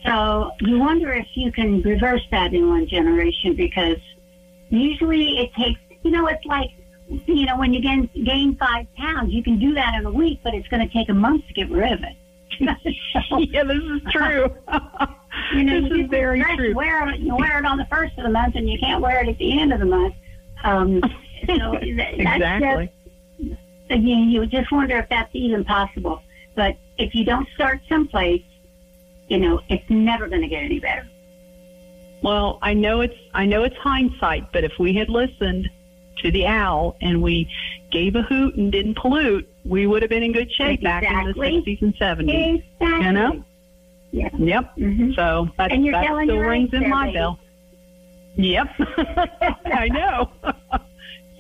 So 0.04 0.50
you 0.61 0.78
wonder 0.78 1.12
if 1.12 1.26
you 1.35 1.52
can 1.52 1.80
reverse 1.82 2.26
that 2.30 2.52
in 2.52 2.68
one 2.68 2.88
generation 2.88 3.54
because 3.54 3.99
usually 4.71 5.38
it 5.38 5.54
takes. 5.54 5.80
You 6.02 6.11
know, 6.11 6.26
it's 6.26 6.44
like 6.44 6.71
you 7.26 7.47
know 7.47 7.56
when 7.56 7.73
you 7.73 7.80
gain 7.80 8.11
gain 8.25 8.56
five 8.56 8.87
pounds, 8.97 9.32
you 9.32 9.42
can 9.42 9.59
do 9.59 9.75
that 9.75 9.94
in 9.94 10.06
a 10.06 10.11
week, 10.11 10.40
but 10.42 10.54
it's 10.54 10.66
going 10.68 10.87
to 10.87 10.92
take 10.92 11.09
a 11.09 11.14
month 11.14 11.47
to 11.47 11.54
get 11.54 11.71
rid 11.71 11.92
of 11.92 12.00
it. 12.02 12.16
So- 13.28 13.38
yeah, 13.38 13.64
this 13.64 13.76
is 13.76 14.02
true. 14.12 14.54
you 15.54 15.64
know, 15.64 15.80
this 15.80 15.90
you 15.90 16.04
is 16.04 16.11
very 16.11 16.40
dressed, 16.40 16.59
true. 16.59 16.75
Wear 16.75 17.09
it, 17.09 17.21
you 17.21 17.37
wear 17.37 17.59
it 17.59 17.64
on 17.64 17.78
the 17.78 17.87
first 17.87 18.16
of 18.18 18.25
the 18.25 18.30
month, 18.30 18.56
and 18.56 18.68
you 18.68 18.78
can't 18.78 19.00
wear 19.00 19.23
it 19.23 19.28
at 19.28 19.38
the 19.38 19.61
end 19.61 19.73
of 19.73 19.80
the 19.80 19.87
month. 19.87 20.14
Um, 20.64 21.00
so 21.47 21.73
that, 21.73 22.14
that's 22.18 22.37
exactly. 22.37 22.92
just, 23.40 23.61
again, 23.92 24.30
you 24.30 24.44
just 24.46 24.70
wonder 24.72 24.96
if 24.99 25.08
that's 25.08 25.30
even 25.34 25.64
possible. 25.64 26.22
But 26.54 26.76
if 26.99 27.14
you 27.14 27.25
don't 27.25 27.49
start 27.54 27.80
someplace, 27.88 28.42
you 29.28 29.38
know, 29.38 29.61
it's 29.68 29.88
never 29.88 30.28
going 30.28 30.42
to 30.42 30.49
get 30.49 30.64
any 30.64 30.78
better. 30.78 31.08
Well, 32.22 32.58
I 32.62 32.75
know 32.75 33.00
it's 33.00 33.16
I 33.34 33.46
know 33.46 33.64
it's 33.64 33.76
hindsight, 33.76 34.52
but 34.52 34.62
if 34.64 34.72
we 34.78 34.94
had 34.94 35.08
listened 35.08 35.68
to 36.18 36.30
the 36.30 36.46
owl 36.46 36.96
and 37.00 37.20
we 37.20 37.49
gave 37.90 38.14
a 38.14 38.22
hoot 38.22 38.54
and 38.54 38.70
didn't 38.70 38.96
pollute, 38.96 39.49
we 39.64 39.87
would 39.87 40.02
have 40.02 40.11
been 40.11 40.22
in 40.22 40.32
good 40.32 40.52
shape 40.52 40.82
back 40.82 41.02
in 41.02 41.32
the 41.32 41.34
sixties 41.34 41.78
and 41.80 41.94
seventies. 41.99 42.62
Exactly. 42.80 43.06
You 43.06 43.12
know? 43.12 43.44
Yeah. 44.12 44.28
Yep. 44.38 44.75
hmm 44.76 45.12
So 45.14 45.49
that, 45.56 45.72
And 45.72 45.84
you're 45.84 45.92
that 45.92 46.04
still 46.04 46.38
rings 46.38 46.72
in 46.72 46.80
there, 46.80 46.88
my 46.88 47.12
bell. 47.12 47.40
Yep. 48.37 48.66
I 49.64 49.88
know. 49.88 50.30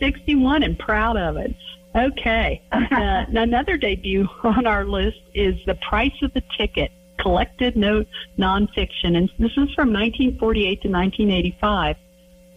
61 0.00 0.62
and 0.64 0.78
proud 0.78 1.16
of 1.16 1.36
it. 1.36 1.54
Okay. 1.94 2.62
Uh, 2.72 3.24
another 3.28 3.76
debut 3.76 4.26
on 4.44 4.66
our 4.66 4.84
list 4.84 5.18
is 5.34 5.54
The 5.66 5.74
Price 5.76 6.12
of 6.22 6.32
the 6.34 6.42
Ticket, 6.56 6.90
collected 7.18 7.76
note 7.76 8.06
nonfiction. 8.38 9.16
And 9.16 9.28
this 9.38 9.50
is 9.52 9.72
from 9.74 9.92
1948 9.92 10.82
to 10.82 10.88
1985. 10.88 11.96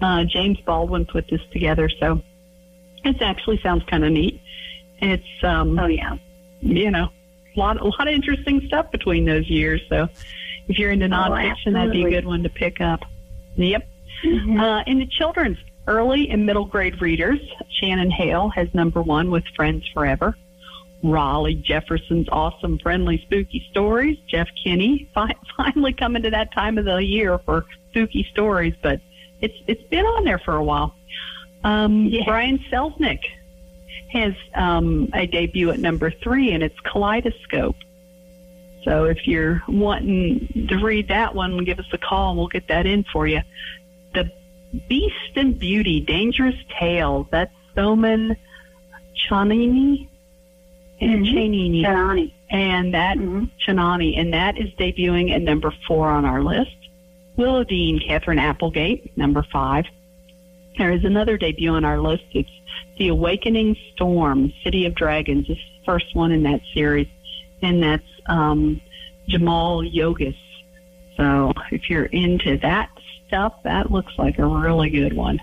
Uh, 0.02 0.24
James 0.26 0.58
Baldwin 0.66 1.06
put 1.06 1.26
this 1.30 1.42
together, 1.52 1.90
so 2.00 2.22
it 3.04 3.22
actually 3.22 3.60
sounds 3.62 3.84
kind 3.90 4.04
of 4.06 4.12
neat. 4.12 4.42
It's, 5.00 5.24
um, 5.44 5.78
Oh 5.80 5.88
yeah. 5.88 6.18
you 6.62 6.92
know, 6.92 7.10
a 7.56 7.60
lot, 7.60 7.80
a 7.80 7.86
lot 7.86 8.08
of 8.08 8.14
interesting 8.14 8.62
stuff 8.68 8.92
between 8.92 9.26
those 9.26 9.50
years. 9.50 9.82
So 9.90 10.08
if 10.68 10.78
you're 10.80 10.92
into 10.92 11.08
nonfiction, 11.08 11.74
that'd 11.74 11.92
be 11.94 12.04
a 12.06 12.10
good 12.10 12.26
one 12.26 12.44
to 12.44 12.50
pick 12.50 12.82
up. 12.82 13.02
Yep. 13.56 13.88
Mhm. 14.26 14.60
Uh, 14.62 14.84
in 14.88 15.00
the 15.00 15.06
children's 15.08 15.58
early 15.88 16.30
and 16.30 16.46
middle 16.46 16.66
grade 16.66 17.02
readers, 17.02 17.40
Shannon 17.70 18.12
Hale 18.12 18.50
has 18.50 18.68
number 18.74 19.02
one 19.02 19.30
with 19.32 19.44
Friends 19.56 19.86
Forever. 19.94 20.36
Rowley 21.04 21.56
Jefferson's 21.56 22.28
awesome, 22.32 22.80
friendly, 22.80 23.20
spooky 23.26 23.66
stories. 23.70 24.18
Jeff 24.28 24.48
Kinney 24.64 25.10
fi- 25.14 25.36
finally 25.58 25.94
coming 25.94 26.24
to 26.24 26.32
that 26.32 26.52
time 26.54 26.78
of 26.78 26.86
the 26.86 26.98
year 26.98 27.38
for 27.40 27.66
spooky 27.92 28.28
stories, 28.32 28.74
but 28.82 29.00
it's 29.42 29.56
it's 29.68 29.84
been 29.90 30.06
on 30.06 30.24
there 30.24 30.40
for 30.40 30.56
a 30.56 30.64
while. 30.64 30.96
Um, 31.64 32.06
Yeah. 32.06 32.24
Brian 32.26 32.60
Selznick 32.72 33.20
has 34.12 34.34
um, 34.56 35.10
a 35.14 35.28
debut 35.28 35.70
at 35.70 35.80
number 35.80 36.10
three, 36.10 36.52
and 36.52 36.64
it's 36.64 36.80
Kaleidoscope. 36.82 37.76
So 38.84 39.06
if 39.06 39.28
you're 39.28 39.64
wanting 39.68 40.68
to 40.70 40.78
read 40.78 41.08
that 41.08 41.34
one, 41.34 41.58
give 41.66 41.80
us 41.80 41.88
a 41.92 41.98
call 41.98 42.30
and 42.30 42.38
we'll 42.38 42.48
get 42.48 42.68
that 42.68 42.86
in 42.86 43.04
for 43.12 43.26
you. 43.28 43.42
Beast 44.88 45.36
and 45.36 45.58
Beauty, 45.58 46.00
Dangerous 46.00 46.56
Tales. 46.80 47.28
That's 47.32 47.54
Soman 47.76 48.36
Chanini. 49.16 50.08
And 51.02 51.26
Mhm. 51.26 51.34
Chanini. 51.34 51.82
Johnny. 51.82 52.34
And 52.50 52.94
that 52.94 53.18
Mhm. 53.18 53.50
Chanani, 53.66 54.18
and 54.18 54.34
that 54.34 54.58
is 54.58 54.70
debuting 54.76 55.32
at 55.32 55.42
number 55.42 55.74
four 55.88 56.10
on 56.10 56.26
our 56.26 56.44
list. 56.44 56.76
Willowdean, 57.38 58.06
Katherine 58.06 58.40
Applegate, 58.40 59.16
number 59.18 59.44
five. 59.52 59.86
There 60.78 60.92
is 60.92 61.04
another 61.04 61.38
debut 61.38 61.72
on 61.72 61.84
our 61.84 62.00
list. 62.00 62.24
It's 62.32 62.50
The 62.98 63.10
Awakening 63.10 63.76
Storm, 63.94 64.54
City 64.64 64.86
of 64.86 64.96
Dragons. 64.96 65.48
This 65.48 65.58
is 65.58 65.64
the 65.80 65.86
first 65.86 66.16
one 66.16 66.32
in 66.32 66.44
that 66.44 66.62
series, 66.74 67.08
and 67.62 67.84
that's 67.84 68.04
um, 68.28 68.80
Jaimal 69.28 69.90
Yogis. 69.92 70.36
So 71.18 71.52
if 71.72 71.90
you're 71.90 72.06
into 72.06 72.58
that 72.58 72.90
stuff, 73.28 73.54
that 73.64 73.92
looks 73.92 74.14
like 74.18 74.40
a 74.40 74.46
really 74.46 74.90
good 74.90 75.14
one. 75.14 75.40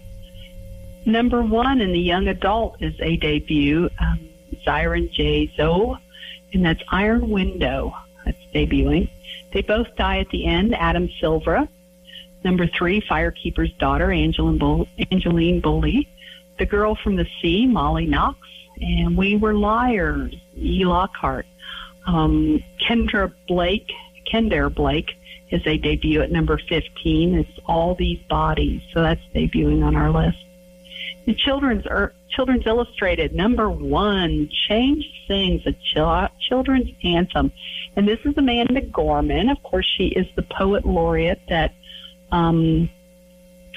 Number 1.05 1.43
one 1.43 1.81
in 1.81 1.93
the 1.93 1.99
young 2.01 2.29
adult 2.29 2.81
is 2.81 2.95
a 3.01 3.17
debut, 3.17 3.89
um, 3.99 4.29
Xiran 4.65 5.11
Jay 5.11 5.53
Zhao, 5.59 5.99
and 6.53 6.65
that's 6.65 6.83
Iron 6.91 7.29
Window. 7.29 7.95
That's 8.25 8.39
debuting. 8.55 9.11
They 9.53 9.63
both 9.63 9.89
die 9.97 10.19
at 10.21 10.29
the 10.31 10.47
end. 10.47 10.75
Adam 10.75 11.09
Silva. 11.21 11.69
Number 12.45 12.67
three, 12.67 13.01
Firekeeper's 13.01 13.73
daughter, 13.75 14.11
Angeline, 14.11 14.59
Bull- 14.59 14.89
Angeline 15.11 15.61
Bully. 15.61 16.09
The 16.59 16.67
Girl 16.67 16.95
from 16.95 17.17
the 17.17 17.27
Sea, 17.41 17.67
Molly 17.67 18.07
Knox. 18.07 18.39
And 18.81 19.17
We 19.17 19.37
Were 19.37 19.55
Liars, 19.55 20.35
E. 20.57 20.85
Lockhart. 20.85 21.47
Um, 22.07 22.63
Kendra 22.81 23.33
Blake, 23.47 23.91
Kendra 24.31 24.73
Blake 24.75 25.13
is 25.53 25.61
a 25.67 25.77
debut 25.77 26.23
at 26.23 26.33
number 26.33 26.59
15. 26.69 27.35
It's 27.35 27.59
All 27.67 27.95
These 27.95 28.21
Bodies. 28.29 28.83
So 28.93 29.03
that's 29.03 29.21
debuting 29.35 29.85
on 29.85 29.95
our 29.95 30.11
list. 30.11 30.39
The 31.27 31.35
Children's 31.35 31.87
er, 31.87 32.15
Children's 32.31 32.67
Illustrated 32.67 33.35
number 33.35 33.71
one, 33.71 34.49
Change 34.69 35.05
Sings, 35.29 35.63
a 35.67 35.73
chil- 35.93 36.29
children's 36.49 36.89
anthem, 37.05 37.53
and 37.95 38.09
this 38.09 38.19
is 38.25 38.37
Amanda 38.37 38.81
Gorman. 38.81 39.51
Of 39.51 39.63
course, 39.63 39.87
she 39.97 40.07
is 40.07 40.27
the 40.35 40.43
poet 40.43 40.85
laureate 40.85 41.43
that 41.49 41.75
um, 42.33 42.91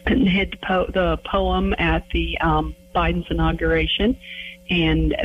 the, 0.06 0.48
po- 0.66 0.88
the 0.92 1.18
poem 1.26 1.76
at 1.78 2.06
the 2.14 2.38
um, 2.40 2.76
Biden's 2.96 3.28
inauguration, 3.30 4.18
and 4.70 5.16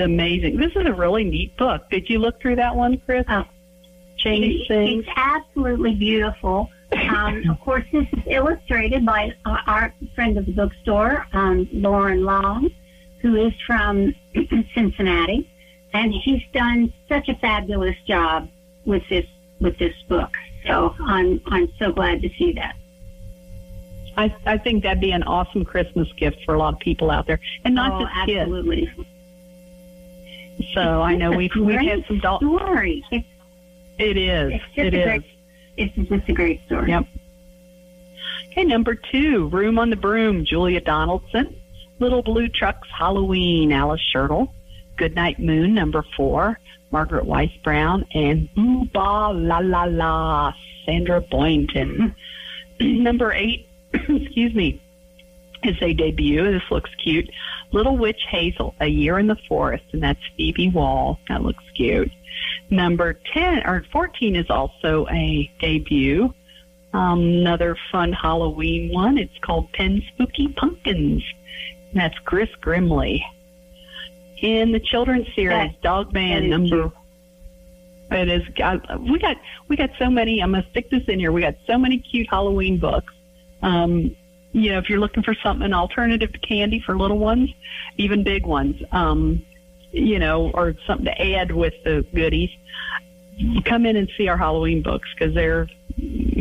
amazing. 0.00 0.56
This 0.56 0.72
is 0.74 0.86
a 0.86 0.94
really 0.94 1.24
neat 1.24 1.56
book. 1.56 1.88
Did 1.90 2.08
you 2.08 2.18
look 2.18 2.40
through 2.40 2.56
that 2.56 2.74
one, 2.74 3.00
Chris? 3.04 3.24
Oh. 3.28 3.44
Change 4.22 4.66
Sings. 4.68 5.04
It's 5.06 5.08
absolutely 5.16 5.94
beautiful. 5.94 6.70
Um, 6.92 7.48
of 7.48 7.58
course, 7.60 7.84
this 7.92 8.06
is 8.12 8.22
illustrated 8.26 9.04
by 9.04 9.34
our, 9.44 9.92
friend 10.14 10.36
of 10.36 10.46
the 10.46 10.52
bookstore, 10.52 11.26
um, 11.32 11.68
Lauren 11.72 12.24
Long, 12.24 12.70
who 13.20 13.36
is 13.36 13.52
from 13.66 14.14
Cincinnati, 14.74 15.50
and 15.94 16.14
she's 16.22 16.42
done 16.52 16.92
such 17.08 17.28
a 17.28 17.34
fabulous 17.36 17.96
job 18.06 18.48
with 18.84 19.02
this 19.08 19.26
with 19.60 19.78
this 19.78 19.94
book. 20.08 20.36
So 20.66 20.94
I'm 21.00 21.40
I'm 21.46 21.72
so 21.78 21.92
glad 21.92 22.20
to 22.22 22.28
see 22.38 22.52
that. 22.52 22.76
I, 24.16 24.34
I 24.44 24.58
think 24.58 24.82
that'd 24.82 25.00
be 25.00 25.12
an 25.12 25.22
awesome 25.22 25.64
Christmas 25.64 26.12
gift 26.18 26.44
for 26.44 26.54
a 26.54 26.58
lot 26.58 26.74
of 26.74 26.80
people 26.80 27.10
out 27.10 27.26
there, 27.26 27.40
and 27.64 27.74
not 27.74 27.92
oh, 27.92 28.04
just 28.04 28.26
kids. 28.26 28.40
absolutely. 28.40 28.90
So 30.74 31.00
I 31.00 31.16
know 31.16 31.32
we've 31.32 31.54
we've 31.56 31.80
had 31.80 32.04
some 32.06 32.18
doll. 32.18 32.38
story. 32.38 33.02
It's, 33.10 33.26
It 34.02 34.16
is. 34.16 34.52
it's 34.52 34.64
just 34.74 34.78
It 34.86 34.94
a 34.94 34.98
is. 35.00 35.04
great. 35.04 35.22
It's 35.76 36.08
just 36.08 36.28
a 36.28 36.32
great 36.32 36.60
story. 36.66 36.90
Yep. 36.90 37.06
Okay, 38.50 38.64
number 38.64 38.94
two, 38.94 39.48
Room 39.48 39.78
on 39.78 39.88
the 39.90 39.96
Broom, 39.96 40.44
Julia 40.44 40.80
Donaldson. 40.80 41.56
Little 41.98 42.22
Blue 42.22 42.48
Trucks, 42.48 42.88
Halloween, 42.96 43.72
Alice 43.72 44.00
Schertle. 44.14 44.48
Goodnight 44.98 45.38
Moon, 45.38 45.72
number 45.72 46.04
four, 46.16 46.58
Margaret 46.90 47.24
Wise 47.24 47.50
Brown. 47.64 48.04
And 48.12 48.52
Boo 48.54 48.84
Ba 48.92 49.30
La 49.32 49.58
La 49.58 49.84
La, 49.84 50.52
Sandra 50.84 51.20
Boynton. 51.22 52.14
number 52.80 53.32
eight, 53.32 53.66
excuse 53.94 54.54
me, 54.54 54.82
is 55.64 55.76
a 55.80 55.94
debut. 55.94 56.52
This 56.52 56.62
looks 56.70 56.90
cute. 57.02 57.30
Little 57.72 57.96
Witch 57.96 58.20
Hazel, 58.28 58.74
A 58.80 58.86
Year 58.88 59.18
in 59.18 59.28
the 59.28 59.36
Forest, 59.48 59.84
and 59.92 60.02
that's 60.02 60.20
Phoebe 60.36 60.68
Wahl. 60.68 61.18
That 61.28 61.42
looks 61.42 61.64
cute. 61.74 62.10
Number 62.72 63.18
10 63.34 63.66
or 63.66 63.84
14 63.92 64.34
is 64.34 64.46
also 64.48 65.06
a 65.10 65.52
debut. 65.60 66.32
Um, 66.94 67.20
another 67.20 67.76
fun 67.92 68.14
Halloween 68.14 68.90
one. 68.90 69.18
It's 69.18 69.36
called 69.42 69.70
10 69.74 70.02
Spooky 70.08 70.48
Pumpkins. 70.48 71.22
And 71.90 72.00
that's 72.00 72.18
Chris 72.24 72.48
Grimley. 72.62 73.20
In 74.40 74.72
the 74.72 74.80
children's 74.80 75.26
series, 75.34 75.70
Dog 75.82 76.14
Man 76.14 76.48
number. 76.48 76.90
cute. 76.90 76.92
It 78.10 78.28
is. 78.28 78.42
I, 78.62 78.96
we 78.96 79.18
got 79.18 79.36
we 79.68 79.76
got 79.76 79.90
so 79.98 80.08
many. 80.08 80.42
I'm 80.42 80.52
gonna 80.52 80.66
stick 80.70 80.90
this 80.90 81.02
in 81.08 81.18
here. 81.18 81.30
We 81.30 81.42
got 81.42 81.54
so 81.66 81.76
many 81.78 81.98
cute 81.98 82.26
Halloween 82.30 82.78
books. 82.78 83.12
Um, 83.60 84.16
you 84.52 84.72
know, 84.72 84.78
if 84.78 84.88
you're 84.88 84.98
looking 84.98 85.22
for 85.22 85.34
something 85.42 85.72
alternative 85.72 86.32
to 86.32 86.38
candy 86.40 86.82
for 86.84 86.98
little 86.98 87.18
ones, 87.18 87.50
even 87.98 88.24
big 88.24 88.44
ones, 88.46 88.76
um, 88.92 89.44
you 89.92 90.18
know, 90.18 90.50
or 90.54 90.74
something 90.86 91.06
to 91.06 91.22
add 91.36 91.52
with 91.52 91.74
the 91.84 92.04
goodies, 92.14 92.50
come 93.64 93.86
in 93.86 93.96
and 93.96 94.10
see 94.16 94.28
our 94.28 94.36
Halloween 94.36 94.82
books 94.82 95.08
because 95.14 95.34
they're 95.34 95.68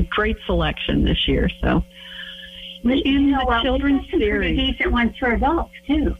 great 0.09 0.37
selection 0.45 1.03
this 1.05 1.27
year. 1.27 1.49
So, 1.61 1.83
We, 2.83 2.99
in 2.99 3.13
you 3.13 3.19
know, 3.31 3.39
the 3.39 3.45
well, 3.45 3.57
we 3.59 3.63
children's 3.63 4.01
got 4.01 4.11
some 4.11 4.19
pretty 4.19 4.25
series. 4.55 4.71
decent 4.77 4.91
ones 4.91 5.11
for 5.19 5.31
adults 5.33 5.71
too. 5.87 6.15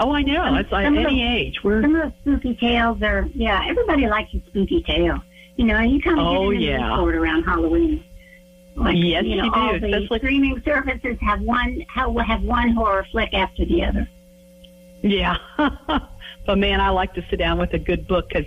oh, 0.00 0.12
I 0.12 0.22
know 0.22 0.44
Some- 0.46 0.56
it's 0.56 0.72
like 0.72 0.86
any 0.86 1.02
the- 1.04 1.22
age. 1.22 1.62
We're 1.62 1.82
Some 1.82 1.94
of 1.96 2.12
the 2.12 2.14
spooky 2.36 2.54
tales 2.56 3.02
are, 3.02 3.28
yeah, 3.34 3.62
everybody 3.68 4.06
likes 4.06 4.32
a 4.34 4.42
spooky 4.48 4.82
tale. 4.82 5.18
You 5.56 5.66
know, 5.66 5.80
you 5.80 6.00
kind 6.00 6.18
of 6.18 6.26
Oh, 6.26 6.50
get 6.50 6.56
in 6.56 6.68
yeah. 6.68 6.96
the 6.96 7.02
around 7.02 7.44
Halloween. 7.44 8.02
Like, 8.74 8.94
Yes, 8.96 9.24
you 9.24 9.36
know, 9.36 9.44
you 9.44 9.50
do, 9.52 9.60
all 9.60 9.78
the 9.78 9.86
especially- 9.86 10.18
streaming 10.20 10.62
services 10.64 11.16
have 11.20 11.40
one 11.42 11.84
have 11.94 12.42
one 12.42 12.70
horror 12.70 13.06
flick 13.12 13.34
after 13.34 13.64
the 13.66 13.84
other. 13.84 14.08
Yeah. 15.02 15.36
but 16.46 16.58
man, 16.58 16.80
I 16.80 16.90
like 16.90 17.14
to 17.14 17.24
sit 17.30 17.36
down 17.36 17.58
with 17.58 17.72
a 17.72 17.78
good 17.78 18.08
book 18.08 18.28
because 18.28 18.44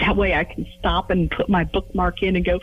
that 0.00 0.16
way 0.16 0.34
I 0.34 0.44
can 0.44 0.66
stop 0.78 1.10
and 1.10 1.30
put 1.30 1.48
my 1.48 1.64
bookmark 1.64 2.22
in 2.22 2.36
and 2.36 2.44
go, 2.44 2.60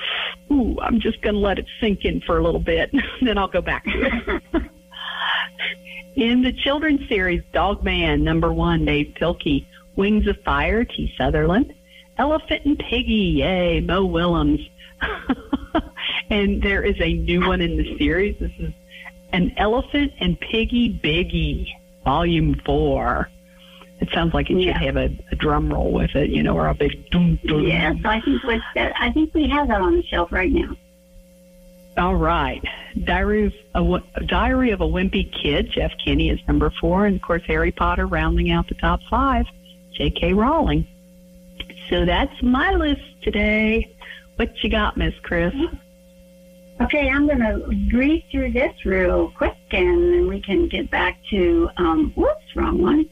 ooh, 0.52 0.78
I'm 0.82 1.00
just 1.00 1.22
going 1.22 1.36
to 1.36 1.42
let 1.42 1.60
it 1.60 1.66
sink 1.80 2.06
in 2.06 2.22
for 2.22 2.38
a 2.38 2.44
little 2.44 2.60
bit. 2.60 2.92
then 3.22 3.38
I'll 3.38 3.48
go 3.48 3.62
back 3.62 3.86
in 6.16 6.42
the 6.42 6.54
children's 6.54 7.08
series, 7.08 7.44
Dog 7.54 7.84
Man, 7.84 8.24
number 8.24 8.52
one, 8.54 8.86
Dav 8.86 9.06
Pilkey. 9.20 9.66
Wings 10.00 10.28
of 10.28 10.38
Fire, 10.46 10.86
T. 10.86 11.14
Sutherland. 11.18 11.74
Elephant 12.18 12.64
and 12.64 12.80
Piggie, 12.80 13.36
yay, 13.36 13.82
Mo 13.82 14.06
Willems. 14.06 14.62
and 16.30 16.62
there 16.62 16.84
is 16.84 16.96
a 17.02 17.14
new 17.14 17.46
one 17.46 17.60
in 17.60 17.76
the 17.76 17.98
series. 17.98 18.38
This 18.40 18.52
is 18.60 18.74
an 19.34 19.54
Elephant 19.58 20.14
and 20.22 20.40
Piggie 20.40 21.02
Biggie, 21.02 21.68
Volume 22.06 22.62
4. 22.66 23.30
It 24.01 24.09
sounds 24.14 24.33
like 24.33 24.50
it 24.50 24.57
Yeah. 24.57 24.74
should 24.74 24.81
have 24.85 24.98
a, 24.98 25.09
a 25.31 25.35
drum 25.35 25.72
roll 25.72 25.92
with 25.92 26.16
it, 26.16 26.29
you 26.29 26.42
know, 26.44 26.55
or 26.55 26.68
a 26.68 26.74
big 26.74 27.09
dum 27.12 27.40
dum. 27.46 27.62
Yes, 27.64 27.96
I 28.05 28.22
think 28.22 28.44
with 28.44 28.62
I 28.75 29.12
think 29.14 29.33
we 29.33 29.48
have 29.50 29.68
that 29.68 29.81
on 29.81 29.96
the 29.96 30.03
shelf 30.03 30.31
right 30.31 30.51
now. 30.51 30.75
All 31.98 32.16
right. 32.16 32.64
Diary 33.03 33.53
of 33.75 33.85
a, 34.16 34.25
Diary 34.25 34.72
of 34.72 34.79
a 34.79 34.85
Wimpy 34.85 35.29
Kid, 35.44 35.70
Jeff 35.72 35.92
Kinney 36.03 36.29
is 36.29 36.40
number 36.48 36.72
four. 36.79 37.05
And 37.07 37.16
of 37.18 37.22
course, 37.22 37.42
Harry 37.48 37.72
Potter 37.74 38.07
rounding 38.07 38.51
out 38.51 38.70
the 38.70 38.75
top 38.75 39.01
five, 39.09 39.46
J.K. 39.96 40.33
Rowling. 40.33 40.88
So 41.90 42.05
that's 42.05 42.31
my 42.42 42.72
list 42.72 43.01
today. 43.22 43.94
What 44.38 44.51
you 44.64 44.70
got, 44.70 44.96
Miss 44.96 45.14
Chris? 45.24 45.53
Okay, 46.79 47.09
I'm 47.09 47.25
going 47.27 47.40
to 47.40 47.68
breeze 47.92 48.24
through 48.31 48.53
this 48.53 48.74
real 48.85 49.31
quick, 49.31 49.57
and 49.72 50.14
then 50.14 50.27
we 50.29 50.40
can 50.42 50.70
get 50.70 50.90
back 50.90 51.18
to 51.31 51.70
um, 51.75 52.14
whoops, 52.16 52.55
wrong 52.55 52.81
one. 52.81 53.09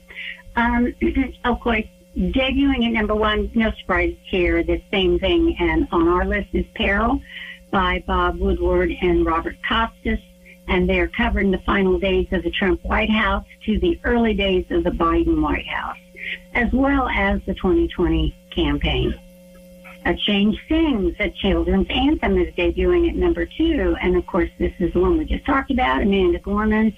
Um, 0.57 0.93
of 1.45 1.59
course, 1.61 1.85
debuting 2.17 2.87
at 2.87 2.91
number 2.91 3.15
one, 3.15 3.49
no 3.53 3.71
surprise 3.79 4.15
here. 4.23 4.63
The 4.63 4.81
same 4.91 5.19
thing, 5.19 5.55
and 5.59 5.87
on 5.91 6.07
our 6.07 6.25
list 6.25 6.49
is 6.51 6.65
Peril 6.75 7.21
by 7.71 8.03
Bob 8.05 8.39
Woodward 8.39 8.91
and 9.01 9.25
Robert 9.25 9.55
Costas, 9.67 10.19
and 10.67 10.89
they're 10.89 11.07
covering 11.07 11.51
the 11.51 11.59
final 11.59 11.99
days 11.99 12.27
of 12.31 12.43
the 12.43 12.51
Trump 12.51 12.83
White 12.83 13.11
House 13.11 13.45
to 13.65 13.79
the 13.79 13.99
early 14.03 14.33
days 14.33 14.65
of 14.71 14.83
the 14.83 14.89
Biden 14.89 15.41
White 15.41 15.67
House, 15.67 15.97
as 16.53 16.71
well 16.73 17.07
as 17.07 17.39
the 17.45 17.53
2020 17.53 18.35
campaign. 18.49 19.13
A 20.05 20.15
Change 20.15 20.57
Sings, 20.69 21.15
a 21.19 21.29
children's 21.29 21.87
anthem, 21.89 22.37
is 22.37 22.53
debuting 22.55 23.09
at 23.09 23.15
number 23.15 23.45
two. 23.45 23.95
And 24.01 24.15
of 24.15 24.25
course, 24.25 24.49
this 24.57 24.71
is 24.79 24.93
the 24.93 24.99
one 25.01 25.17
we 25.17 25.25
just 25.25 25.45
talked 25.45 25.69
about, 25.69 26.01
Amanda 26.01 26.39
Gorman, 26.39 26.95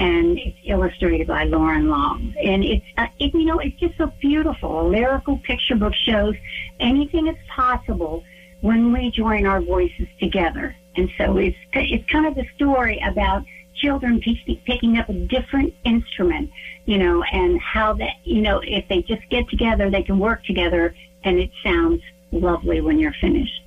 and 0.00 0.38
it's 0.38 0.56
illustrated 0.64 1.26
by 1.26 1.44
Lauren 1.44 1.88
Long. 1.88 2.34
And 2.42 2.64
it's, 2.64 2.84
uh, 2.96 3.06
it, 3.18 3.34
you 3.34 3.44
know, 3.44 3.58
it's 3.58 3.78
just 3.78 3.98
so 3.98 4.10
beautiful. 4.18 4.80
A 4.80 4.86
lyrical 4.88 5.38
picture 5.38 5.76
book 5.76 5.92
shows 5.94 6.34
anything 6.80 7.26
is 7.26 7.36
possible 7.54 8.24
when 8.62 8.92
we 8.92 9.10
join 9.10 9.44
our 9.44 9.60
voices 9.60 10.08
together. 10.18 10.74
And 10.96 11.10
so 11.18 11.36
it's, 11.36 11.56
it's 11.74 12.10
kind 12.10 12.26
of 12.26 12.38
a 12.38 12.48
story 12.56 12.98
about 13.06 13.44
children 13.74 14.20
pick- 14.20 14.64
picking 14.64 14.96
up 14.96 15.10
a 15.10 15.12
different 15.12 15.74
instrument, 15.84 16.50
you 16.86 16.96
know, 16.96 17.22
and 17.22 17.60
how 17.60 17.92
that, 17.92 18.14
you 18.24 18.40
know, 18.40 18.62
if 18.64 18.88
they 18.88 19.02
just 19.02 19.28
get 19.28 19.50
together, 19.50 19.90
they 19.90 20.02
can 20.02 20.18
work 20.18 20.42
together 20.44 20.94
and 21.24 21.38
it 21.38 21.50
sounds 21.62 22.00
lovely 22.32 22.80
when 22.80 22.98
you're 22.98 23.14
finished. 23.20 23.62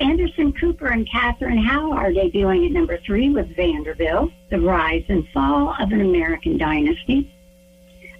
Anderson 0.00 0.52
Cooper 0.52 0.88
and 0.88 1.08
Catherine 1.10 1.58
Howe 1.58 1.92
are 1.92 2.10
debuting 2.10 2.66
at 2.66 2.72
number 2.72 2.98
three 3.06 3.30
with 3.30 3.54
Vanderbilt, 3.54 4.30
The 4.50 4.60
Rise 4.60 5.04
and 5.08 5.26
Fall 5.32 5.74
of 5.80 5.92
an 5.92 6.00
American 6.00 6.58
Dynasty. 6.58 7.32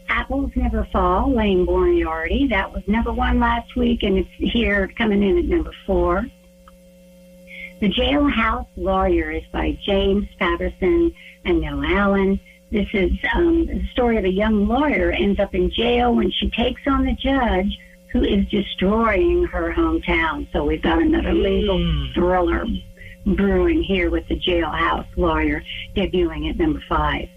Apples 0.09 0.51
Never 0.55 0.87
Fall, 0.93 1.35
Liane 1.35 1.65
Moriarty. 1.65 2.47
That 2.47 2.73
was 2.73 2.83
number 2.87 3.13
one 3.13 3.41
last 3.41 3.75
week, 3.75 4.03
and 4.03 4.19
it's 4.19 4.29
here 4.39 4.89
coming 4.97 5.23
in 5.23 5.39
at 5.39 5.45
number 5.47 5.73
four. 5.87 6.27
The 7.81 7.91
Jailhouse 7.91 8.69
Lawyer 8.77 9.31
is 9.31 9.43
by 9.53 9.79
James 9.85 10.29
Patterson 10.39 11.13
and 11.45 11.61
Noah 11.61 11.87
Allen. 11.89 12.41
This 12.71 12.89
is 12.93 13.13
um, 13.35 13.67
the 13.67 13.87
story 13.93 14.17
of 14.17 14.25
a 14.25 14.31
young 14.31 14.67
lawyer 14.69 15.11
ends 15.13 15.41
up 15.41 15.55
in 15.55 15.71
jail 15.71 16.15
when 16.15 16.31
she 16.31 16.51
takes 16.51 16.83
on 16.87 17.05
the 17.05 17.15
judge 17.15 17.79
who 18.15 18.23
is 18.23 18.47
destroying 18.47 19.45
her 19.45 19.75
hometown. 19.75 20.47
So 20.53 20.65
we've 20.65 20.81
got 20.81 21.03
another 21.03 21.35
legal 21.35 22.11
thriller 22.15 22.65
brewing 23.27 23.83
here 23.83 24.09
with 24.09 24.27
the 24.29 24.39
Jailhouse 24.39 25.09
Lawyer 25.17 25.63
debuting 25.97 26.49
at 26.49 26.57
number 26.57 26.81
five. 26.89 27.29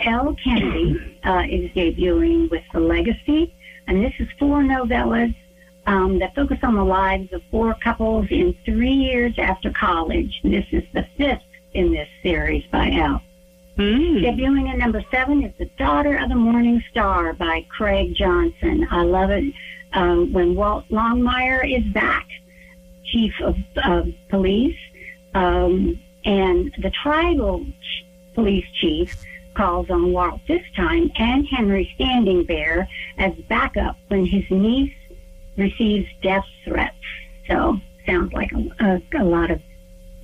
Elle 0.00 0.34
Kennedy 0.42 1.18
uh, 1.24 1.42
is 1.48 1.70
debuting 1.72 2.50
with 2.50 2.62
The 2.72 2.80
Legacy, 2.80 3.54
and 3.86 4.02
this 4.02 4.14
is 4.18 4.28
four 4.38 4.62
novellas 4.62 5.34
um, 5.86 6.18
that 6.20 6.34
focus 6.34 6.58
on 6.62 6.74
the 6.74 6.84
lives 6.84 7.30
of 7.34 7.42
four 7.50 7.76
couples 7.84 8.26
in 8.30 8.56
three 8.64 8.94
years 8.94 9.34
after 9.36 9.70
college. 9.72 10.40
This 10.42 10.64
is 10.72 10.84
the 10.94 11.06
fifth 11.18 11.42
in 11.74 11.92
this 11.92 12.08
series 12.22 12.64
by 12.72 12.90
Elle. 12.92 13.20
Mm. 13.76 14.22
Debuting 14.22 14.70
at 14.70 14.78
number 14.78 15.04
seven 15.10 15.42
is 15.42 15.52
The 15.58 15.70
Daughter 15.76 16.16
of 16.16 16.30
the 16.30 16.34
Morning 16.34 16.82
Star 16.90 17.34
by 17.34 17.66
Craig 17.68 18.14
Johnson. 18.14 18.86
I 18.90 19.02
love 19.02 19.30
it 19.30 19.52
um, 19.94 20.32
when 20.32 20.54
Walt 20.54 20.84
Longmire 20.90 21.64
is 21.64 21.84
back, 21.92 22.26
chief 23.04 23.32
of 23.42 23.56
uh, 23.82 24.02
police, 24.28 24.76
um, 25.34 25.98
and 26.24 26.72
the 26.78 26.90
tribal 27.02 27.66
police 28.34 28.66
chief 28.80 29.24
calls 29.54 29.90
on 29.90 30.12
Walt 30.12 30.40
this 30.48 30.62
time 30.74 31.10
and 31.16 31.46
Henry 31.46 31.90
Standing 31.94 32.44
Bear 32.44 32.88
as 33.18 33.32
backup 33.48 33.96
when 34.08 34.24
his 34.24 34.44
niece 34.50 34.94
receives 35.56 36.08
death 36.22 36.44
threats. 36.64 36.96
So 37.48 37.78
sounds 38.06 38.32
like 38.32 38.50
a, 38.52 38.84
a, 38.84 39.22
a 39.22 39.24
lot 39.24 39.50
of 39.50 39.60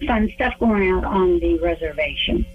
fun 0.07 0.31
stuff 0.35 0.55
going 0.59 0.91
out 0.91 1.05
on 1.05 1.39
the 1.41 1.59
reservation. 1.59 2.47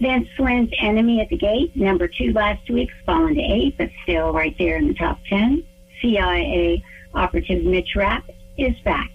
Vince 0.00 0.28
Flynn's 0.36 0.70
Enemy 0.78 1.20
at 1.20 1.28
the 1.28 1.36
Gate, 1.36 1.74
number 1.74 2.08
two 2.08 2.32
last 2.32 2.68
week, 2.70 2.90
fallen 3.04 3.34
to 3.34 3.40
eight, 3.40 3.76
but 3.78 3.90
still 4.02 4.32
right 4.32 4.54
there 4.58 4.76
in 4.76 4.88
the 4.88 4.94
top 4.94 5.18
ten. 5.28 5.64
CIA 6.00 6.84
operative 7.14 7.64
Mitch 7.64 7.96
Rapp 7.96 8.28
is 8.58 8.78
back. 8.80 9.10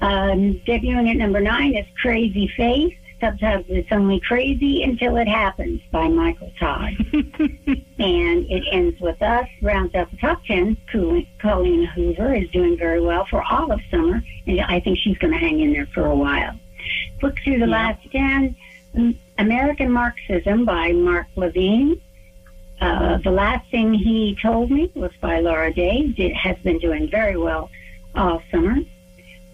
Um, 0.00 0.60
debuting 0.66 1.10
at 1.10 1.16
number 1.16 1.40
nine 1.40 1.74
is 1.74 1.86
Crazy 2.00 2.48
Face. 2.56 2.94
Sometimes 3.20 3.64
It's 3.68 3.88
Only 3.90 4.20
Crazy 4.20 4.82
Until 4.82 5.16
It 5.16 5.28
Happens 5.28 5.80
by 5.90 6.08
Michael 6.08 6.52
Todd. 6.58 6.92
and 7.12 7.86
it 7.98 8.64
ends 8.70 9.00
with 9.00 9.22
us, 9.22 9.48
rounds 9.62 9.94
out 9.94 10.10
the 10.10 10.16
top 10.18 10.44
10. 10.44 10.76
Colleen 10.92 11.26
Colleen 11.40 11.84
Hoover 11.86 12.34
is 12.34 12.50
doing 12.50 12.76
very 12.76 13.00
well 13.00 13.24
for 13.30 13.42
all 13.42 13.72
of 13.72 13.80
summer, 13.90 14.22
and 14.46 14.60
I 14.60 14.80
think 14.80 14.98
she's 14.98 15.16
going 15.18 15.32
to 15.32 15.38
hang 15.38 15.60
in 15.60 15.72
there 15.72 15.88
for 15.94 16.04
a 16.04 16.14
while. 16.14 16.52
Look 17.22 17.38
through 17.42 17.60
the 17.60 17.66
last 17.66 18.02
10. 18.12 18.54
American 19.38 19.90
Marxism 19.90 20.64
by 20.64 20.92
Mark 20.92 21.26
Levine. 21.36 22.00
Uh, 22.80 23.18
the 23.18 23.30
last 23.30 23.68
thing 23.70 23.94
he 23.94 24.36
told 24.40 24.70
me 24.70 24.90
was 24.94 25.10
by 25.20 25.40
Laura 25.40 25.72
Day. 25.72 26.12
It 26.16 26.34
has 26.34 26.56
been 26.58 26.78
doing 26.78 27.08
very 27.10 27.36
well 27.36 27.70
all 28.14 28.42
summer. 28.50 28.76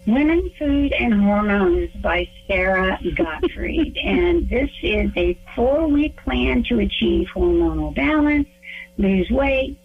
Women, 0.07 0.51
Food, 0.59 0.93
and 0.93 1.15
Hormones 1.23 1.91
by 2.03 2.29
Sarah 2.47 2.99
Gottfried. 3.15 3.97
and 4.05 4.49
this 4.49 4.71
is 4.83 5.11
a 5.17 5.39
four 5.55 5.87
week 5.87 6.17
plan 6.25 6.65
to 6.65 6.81
achieve 6.81 7.29
hormonal 7.35 7.95
balance, 7.95 8.49
lose 8.97 9.31
weight, 9.31 9.79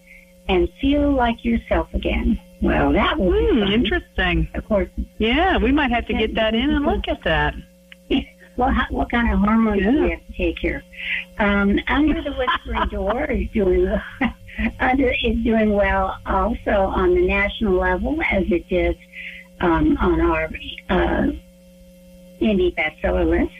and 0.48 0.68
feel 0.80 1.12
like 1.12 1.44
yourself 1.44 1.88
again. 1.92 2.40
Well, 2.62 2.92
that 2.92 3.18
will 3.18 3.32
be 3.32 3.60
Hmm, 3.60 3.72
interesting. 3.72 4.48
Of 4.54 4.66
course, 4.66 4.88
Yeah, 5.18 5.58
we 5.58 5.70
might 5.70 5.90
have 5.90 6.06
to 6.06 6.14
get 6.14 6.34
that 6.36 6.54
in 6.54 6.70
and 6.70 6.84
look 6.86 7.06
at 7.08 7.22
that. 7.24 7.54
Well, 8.56 8.70
how, 8.70 8.86
what 8.90 9.10
kind 9.10 9.32
of 9.32 9.38
hormones 9.38 9.82
do 9.82 9.90
you 9.90 10.02
we 10.04 10.10
have 10.10 10.26
to 10.26 10.32
take 10.32 10.58
here? 10.58 10.82
Um, 11.38 11.78
Under 11.88 12.22
the 12.22 12.32
Whispering 12.32 12.88
Door 12.88 13.24
is 13.26 13.48
doing 13.52 13.88
under 14.80 15.10
is 15.10 15.36
doing 15.44 15.72
well 15.72 16.18
also 16.24 16.70
on 16.70 17.14
the 17.14 17.26
national 17.26 17.74
level 17.74 18.18
as 18.30 18.44
it 18.50 18.68
did 18.68 18.96
um, 19.60 19.96
on 19.98 20.20
our 20.20 20.44
uh, 20.88 21.26
indie 22.40 22.74
bestseller 22.74 23.28
list. 23.28 23.52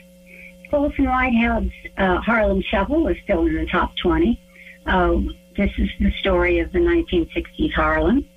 Colson 0.71 1.05
Whitehead's 1.05 1.71
uh, 1.97 2.19
Harlem 2.19 2.61
Shuffle 2.61 3.07
is 3.07 3.17
still 3.23 3.45
in 3.45 3.55
the 3.55 3.65
top 3.67 3.91
20. 4.01 4.41
Uh, 4.85 5.17
this 5.55 5.71
is 5.77 5.89
the 5.99 6.11
story 6.19 6.59
of 6.59 6.71
the 6.71 6.79
1960s 6.79 7.73
Harlem. 7.73 8.27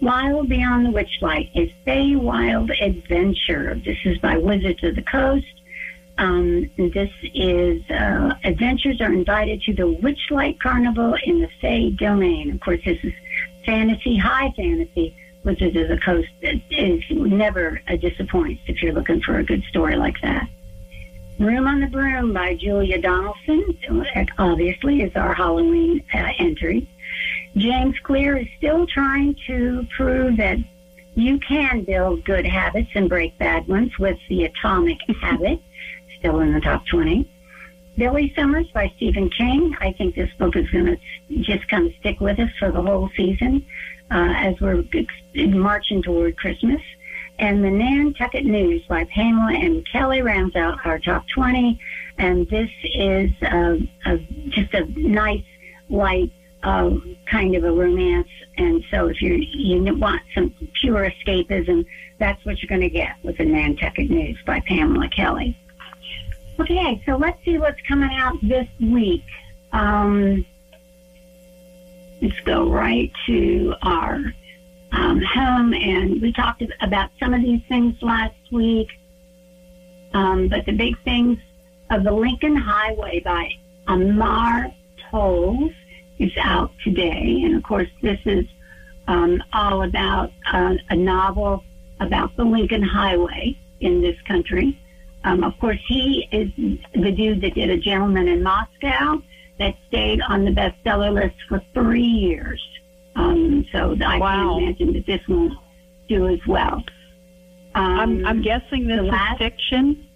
Wild 0.00 0.48
Beyond 0.48 0.86
the 0.86 0.90
Witchlight, 0.90 1.50
is 1.54 1.70
a 1.86 2.16
Wild 2.16 2.70
Adventure. 2.70 3.78
This 3.84 3.98
is 4.06 4.16
by 4.18 4.38
Wizards 4.38 4.82
of 4.82 4.96
the 4.96 5.02
Coast. 5.02 5.44
Um, 6.16 6.70
this 6.78 7.10
is 7.34 7.82
uh, 7.90 8.34
adventurers 8.44 9.02
are 9.02 9.12
invited 9.12 9.60
to 9.62 9.74
the 9.74 9.82
Witchlight 9.82 10.58
Carnival 10.58 11.16
in 11.24 11.40
the 11.40 11.50
Fey 11.60 11.90
domain. 11.90 12.50
Of 12.50 12.60
course, 12.60 12.80
this 12.82 12.96
is 13.02 13.12
fantasy, 13.66 14.16
high 14.16 14.50
fantasy. 14.56 15.14
Wizards 15.44 15.76
of 15.76 15.88
the 15.88 15.98
Coast 15.98 16.28
is 16.70 17.02
never 17.10 17.82
a 17.88 17.98
disappoint 17.98 18.58
if 18.66 18.82
you're 18.82 18.94
looking 18.94 19.20
for 19.20 19.38
a 19.38 19.44
good 19.44 19.62
story 19.64 19.96
like 19.96 20.16
that. 20.22 20.48
Room 21.38 21.66
on 21.66 21.80
the 21.80 21.86
Broom 21.88 22.32
by 22.32 22.54
Julia 22.54 23.00
Donaldson, 23.00 23.78
obviously, 24.38 25.02
is 25.02 25.14
our 25.14 25.34
Halloween 25.34 26.02
uh, 26.14 26.32
entry. 26.38 26.88
James 27.56 27.96
Clear 28.04 28.36
is 28.36 28.46
still 28.58 28.86
trying 28.86 29.34
to 29.46 29.86
prove 29.96 30.36
that 30.36 30.58
you 31.14 31.38
can 31.40 31.84
build 31.84 32.24
good 32.24 32.46
habits 32.46 32.90
and 32.94 33.08
break 33.08 33.36
bad 33.38 33.66
ones 33.66 33.98
with 33.98 34.18
the 34.28 34.44
Atomic 34.44 34.98
Habit, 35.20 35.60
still 36.18 36.40
in 36.40 36.52
the 36.52 36.60
top 36.60 36.86
20. 36.86 37.28
Billy 37.96 38.32
Summers 38.36 38.66
by 38.72 38.90
Stephen 38.96 39.28
King. 39.30 39.76
I 39.80 39.92
think 39.92 40.14
this 40.14 40.30
book 40.38 40.56
is 40.56 40.70
going 40.70 40.86
to 40.86 41.42
just 41.42 41.68
kind 41.68 41.86
of 41.86 41.92
stick 42.00 42.20
with 42.20 42.38
us 42.38 42.50
for 42.58 42.70
the 42.70 42.80
whole 42.80 43.10
season 43.16 43.66
uh, 44.10 44.32
as 44.36 44.54
we're 44.60 44.84
marching 45.34 46.02
toward 46.02 46.36
Christmas. 46.36 46.80
And 47.38 47.64
the 47.64 47.70
Nantucket 47.70 48.44
News 48.44 48.82
by 48.88 49.04
Pamela 49.04 49.52
and 49.54 49.86
Kelley 49.90 50.22
rounds 50.22 50.56
out 50.56 50.78
our 50.84 50.98
top 50.98 51.24
20. 51.34 51.80
And 52.18 52.48
this 52.48 52.70
is 52.84 53.30
uh, 53.42 53.76
a, 54.06 54.18
just 54.48 54.72
a 54.74 54.84
nice, 54.98 55.42
light, 55.88 56.30
uh, 56.62 56.90
kind 57.26 57.54
of 57.54 57.64
a 57.64 57.72
romance. 57.72 58.28
And 58.56 58.84
so 58.90 59.08
if 59.08 59.22
you 59.22 59.34
you 59.34 59.94
want 59.96 60.22
some 60.34 60.54
pure 60.80 61.10
escapism, 61.10 61.84
that's 62.18 62.44
what 62.44 62.60
you're 62.60 62.68
going 62.68 62.82
to 62.82 62.90
get 62.90 63.16
with 63.22 63.38
the 63.38 63.44
Nantucket 63.44 64.10
News 64.10 64.38
by 64.46 64.60
Pamela 64.60 65.08
Kelley. 65.08 65.56
Okay, 66.58 67.02
so 67.06 67.16
let's 67.16 67.42
see 67.44 67.56
what's 67.56 67.80
coming 67.88 68.10
out 68.12 68.36
this 68.42 68.68
week. 68.80 69.24
Um, 69.72 70.44
let's 72.20 72.38
go 72.40 72.70
right 72.70 73.10
to 73.26 73.74
our 73.82 74.20
um, 74.92 75.22
home, 75.22 75.72
and 75.72 76.20
we 76.20 76.32
talked 76.32 76.62
about 76.82 77.10
some 77.18 77.32
of 77.32 77.40
these 77.40 77.62
things 77.68 77.94
last 78.02 78.34
week. 78.52 78.88
Um, 80.12 80.48
but 80.48 80.66
the 80.66 80.72
big 80.72 81.02
things 81.04 81.38
of 81.88 82.04
the 82.04 82.12
Lincoln 82.12 82.56
Highway 82.56 83.20
by 83.20 83.48
Amor 83.88 84.66
Towles 85.10 85.72
is 86.20 86.32
out 86.40 86.70
today, 86.84 87.42
and 87.44 87.56
of 87.56 87.62
course, 87.62 87.88
this 88.02 88.18
is 88.26 88.44
um, 89.08 89.42
all 89.52 89.82
about 89.82 90.30
uh, 90.52 90.74
a 90.90 90.96
novel 90.96 91.64
about 92.00 92.36
the 92.36 92.44
Lincoln 92.44 92.82
Highway 92.82 93.58
in 93.80 94.00
this 94.00 94.16
country. 94.28 94.78
Um, 95.24 95.42
of 95.44 95.58
course, 95.60 95.78
he 95.88 96.28
is 96.32 96.48
the 96.94 97.10
dude 97.10 97.40
that 97.42 97.54
did 97.54 97.70
A 97.70 97.76
Gentleman 97.76 98.28
in 98.28 98.42
Moscow 98.42 99.20
that 99.58 99.74
stayed 99.88 100.20
on 100.22 100.44
the 100.44 100.50
bestseller 100.50 101.12
list 101.12 101.36
for 101.48 101.60
three 101.74 102.02
years. 102.02 102.62
Um, 103.16 103.66
so 103.72 103.96
I 104.04 104.18
Wow. 104.18 104.54
can 104.54 104.62
imagine 104.64 104.92
that 104.94 105.06
this 105.06 105.20
won't 105.28 105.52
do 106.08 106.26
as 106.28 106.38
well. 106.46 106.82
Um, 107.74 107.98
I'm, 108.00 108.26
I'm 108.26 108.42
guessing 108.42 108.86
this 108.86 109.00
is 109.00 109.06
last- 109.08 109.38
fiction. 109.38 110.06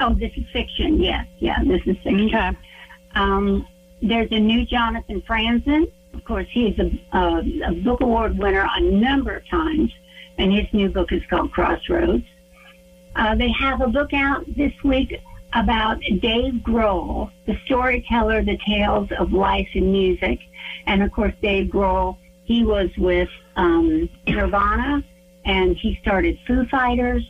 oh, 0.00 0.14
this 0.14 0.32
is 0.36 0.44
fiction. 0.52 1.02
Yes, 1.02 1.26
yeah, 1.38 1.62
this 1.64 1.82
is 1.86 1.96
fiction. 2.02 2.28
Okay. 2.34 2.50
There's 4.02 4.30
a 4.30 4.38
new 4.38 4.64
Jonathan 4.64 5.22
Franzen. 5.22 5.90
Of 6.14 6.24
course, 6.24 6.46
he's 6.50 6.78
a, 6.78 7.16
a, 7.16 7.42
a 7.66 7.72
book 7.72 8.00
award 8.00 8.38
winner 8.38 8.66
a 8.70 8.80
number 8.80 9.36
of 9.36 9.48
times, 9.48 9.92
and 10.38 10.52
his 10.52 10.66
new 10.72 10.88
book 10.88 11.12
is 11.12 11.22
called 11.28 11.52
Crossroads. 11.52 12.24
Uh, 13.16 13.34
they 13.34 13.50
have 13.50 13.80
a 13.80 13.88
book 13.88 14.12
out 14.12 14.44
this 14.56 14.72
week 14.84 15.12
about 15.54 16.00
Dave 16.20 16.54
Grohl, 16.62 17.30
the 17.46 17.58
storyteller, 17.64 18.44
the 18.44 18.58
tales 18.66 19.08
of 19.18 19.32
life 19.32 19.68
and 19.74 19.90
music. 19.90 20.38
And 20.86 21.02
of 21.02 21.12
course, 21.12 21.32
Dave 21.42 21.68
Grohl, 21.68 22.16
he 22.44 22.64
was 22.64 22.90
with 22.96 23.28
um, 23.56 24.08
Nirvana, 24.26 25.02
and 25.44 25.76
he 25.76 25.98
started 26.02 26.38
Foo 26.46 26.66
Fighters. 26.66 27.24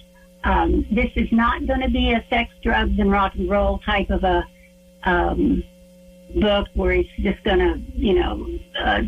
Um, 0.44 0.86
this 0.90 1.10
is 1.16 1.28
not 1.32 1.66
going 1.66 1.80
to 1.80 1.90
be 1.90 2.12
a 2.12 2.24
sex, 2.28 2.50
drugs, 2.62 2.98
and 2.98 3.10
rock 3.10 3.34
and 3.34 3.48
roll 3.48 3.78
type 3.78 4.10
of 4.10 4.24
a 4.24 4.44
um, 5.04 5.62
book 6.36 6.68
where 6.74 6.92
he's 6.92 7.06
just 7.20 7.42
going 7.44 7.58
to, 7.58 7.80
you 7.94 8.14
know, 8.14 8.46
uh, 8.84 9.02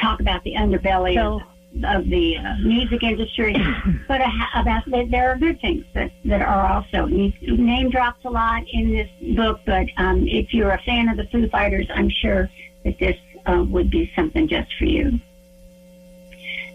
talk 0.00 0.20
about 0.20 0.42
the 0.44 0.54
underbelly 0.54 1.14
So- 1.14 1.36
of, 1.36 1.42
of 1.84 2.08
the 2.08 2.36
uh, 2.38 2.54
music 2.62 3.02
industry, 3.02 3.54
but 4.08 4.20
uh, 4.20 4.30
about 4.56 4.84
there 5.10 5.30
are 5.30 5.36
good 5.36 5.60
things 5.60 5.84
that, 5.94 6.10
that 6.24 6.40
are 6.40 6.66
also. 6.66 7.06
He 7.06 7.34
name 7.42 7.90
drops 7.90 8.24
a 8.24 8.30
lot 8.30 8.62
in 8.72 8.90
this 8.90 9.08
book, 9.36 9.60
but 9.66 9.86
um, 9.96 10.26
if 10.26 10.54
you're 10.54 10.70
a 10.70 10.82
fan 10.82 11.08
of 11.08 11.16
the 11.16 11.26
Foo 11.30 11.48
Fighters, 11.50 11.86
I'm 11.94 12.08
sure 12.08 12.48
that 12.84 12.98
this 12.98 13.16
uh, 13.46 13.64
would 13.68 13.90
be 13.90 14.10
something 14.16 14.48
just 14.48 14.72
for 14.78 14.84
you. 14.86 15.20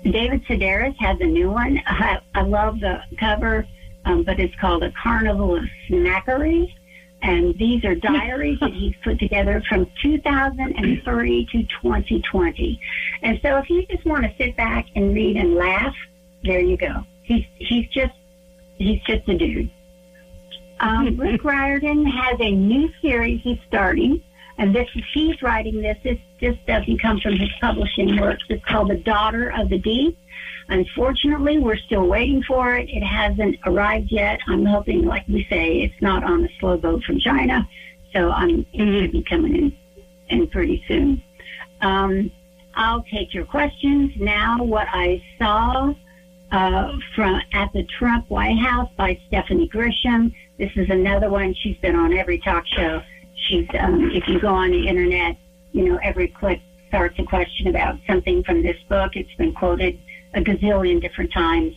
David 0.04 0.44
Sedaris 0.46 0.96
has 1.00 1.18
a 1.22 1.26
new 1.26 1.50
one. 1.50 1.82
I, 1.88 2.20
I 2.36 2.42
love 2.42 2.80
the 2.80 3.02
cover, 3.20 3.66
um, 4.06 4.24
but 4.24 4.40
it's 4.40 4.56
called 4.60 4.84
A 4.84 4.92
Carnival 4.92 5.56
of 5.56 5.64
Snackery. 5.90 6.74
And 7.24 7.58
these 7.58 7.84
are 7.86 7.96
diaries 7.96 8.60
that 8.60 8.74
he's 8.74 8.94
put 9.02 9.18
together 9.18 9.64
from 9.70 9.90
2003 10.02 11.46
to 11.54 11.64
2020. 11.82 12.82
And 13.22 13.40
so 13.42 13.58
if 13.58 13.70
you 13.70 13.86
just 13.88 14.06
want 14.06 14.24
to 14.24 14.32
sit 14.38 14.58
back 14.58 14.88
and 14.96 15.16
read 15.16 15.38
and 15.38 15.56
laugh, 15.56 15.96
there 16.44 16.60
you 16.60 16.76
go. 16.76 17.06
He's, 17.24 17.46
he's 17.58 17.88
just, 17.88 18.14
he's 18.78 19.02
just 19.08 19.28
a 19.30 19.38
dude. 19.38 19.72
Um, 20.82 21.18
Rick 21.18 21.46
Riordan 21.46 22.06
has 22.06 22.36
a 22.42 22.52
new 22.52 22.90
series 23.02 23.40
he's 23.42 23.60
starting, 23.70 24.22
and 24.58 24.76
this 24.76 24.88
is 24.96 25.04
he's 25.14 25.42
writing 25.42 25.82
this. 25.82 25.98
This 26.04 26.18
just 26.40 26.66
doesn't 26.66 27.02
come 27.02 27.20
from 27.20 27.36
his 27.38 27.50
publishing 27.60 28.20
works. 28.20 28.44
It's 28.50 28.64
called 28.66 28.90
The 28.90 28.98
Daughter 28.98 29.50
of 29.50 29.70
the 29.70 29.80
Deep. 29.80 30.18
Unfortunately, 30.70 31.58
we're 31.58 31.78
still 31.78 32.08
waiting 32.08 32.42
for 32.44 32.76
it. 32.76 32.90
It 32.90 33.04
hasn't 33.04 33.58
arrived 33.66 34.12
yet. 34.12 34.40
I'm 34.48 34.66
hoping, 34.66 35.06
like 35.06 35.28
we 35.28 35.46
say, 35.50 35.82
it's 35.82 36.02
not 36.02 36.24
on 36.24 36.46
a 36.46 36.50
slow 36.60 36.78
boat 36.78 37.04
from 37.04 37.20
China, 37.20 37.68
so 38.14 38.32
I'm 38.32 38.66
it 38.74 39.02
should 39.02 39.12
be 39.12 39.24
coming 39.24 39.56
in, 39.56 39.78
in 40.30 40.48
pretty 40.48 40.84
soon. 40.88 41.22
Um, 41.82 42.32
I'll 42.76 43.04
take 43.04 43.34
your 43.34 43.46
questions 43.46 44.12
now. 44.18 44.64
What 44.64 44.88
I 44.92 45.22
saw 45.38 45.94
uh, 46.52 46.92
from 47.16 47.42
at 47.54 47.74
the 47.74 47.84
Trump 48.00 48.30
White 48.30 48.58
House 48.60 48.90
by 48.96 49.20
Stephanie 49.28 49.70
Grisham. 49.74 50.34
This 50.58 50.72
is 50.76 50.90
another 50.90 51.30
one. 51.30 51.54
She's 51.56 51.78
been 51.78 51.96
on 51.96 52.14
every 52.14 52.40
talk 52.40 52.66
show. 52.68 53.02
She's 53.36 53.68
um, 53.80 54.12
if 54.14 54.28
you 54.28 54.40
go 54.40 54.54
on 54.54 54.72
the 54.72 54.88
internet, 54.88 55.38
you 55.72 55.90
know 55.90 56.00
every 56.04 56.28
click 56.28 56.62
starts 56.88 57.18
a 57.20 57.24
question 57.24 57.68
about 57.68 57.96
something 58.08 58.44
from 58.44 58.64
this 58.64 58.78
book. 58.88 59.16
It's 59.16 59.34
been 59.36 59.54
quoted 59.54 60.00
a 60.34 60.42
gazillion 60.42 61.02
different 61.02 61.32
times. 61.34 61.74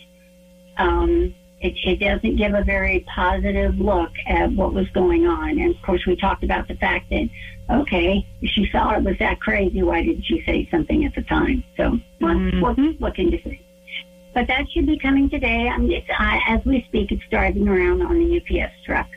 Um, 0.76 1.34
It, 1.60 1.74
it 1.84 1.98
doesn't 2.00 2.36
give 2.36 2.52
a 2.52 2.62
very 2.62 3.00
positive 3.14 3.78
look 3.78 4.12
at 4.26 4.52
what 4.52 4.74
was 4.74 4.86
going 4.90 5.26
on. 5.26 5.58
And 5.58 5.74
of 5.74 5.80
course, 5.82 6.04
we 6.06 6.14
talked 6.14 6.44
about 6.44 6.68
the 6.68 6.74
fact 6.76 7.08
that, 7.08 7.28
okay, 7.70 8.26
if 8.42 8.50
she 8.50 8.68
saw 8.70 8.94
it 8.94 9.02
was 9.02 9.16
that 9.20 9.40
crazy, 9.40 9.82
why 9.82 10.02
didn't 10.02 10.24
she 10.24 10.42
say 10.44 10.68
something 10.70 11.06
at 11.06 11.14
the 11.14 11.22
time? 11.22 11.64
So, 11.78 11.98
what, 12.18 12.36
what, 12.60 12.76
what 12.98 13.14
can 13.14 13.32
you 13.32 13.40
say? 13.42 13.58
But 14.34 14.48
that 14.48 14.68
should 14.70 14.86
be 14.86 14.98
coming 14.98 15.30
today. 15.30 15.66
I'm, 15.66 15.90
it's, 15.90 16.06
I, 16.10 16.40
as 16.46 16.60
we 16.66 16.84
speak, 16.88 17.10
it's 17.10 17.24
driving 17.30 17.66
around 17.68 18.02
on 18.02 18.18
the 18.18 18.28
UPS 18.38 18.74
truck. 18.84 19.08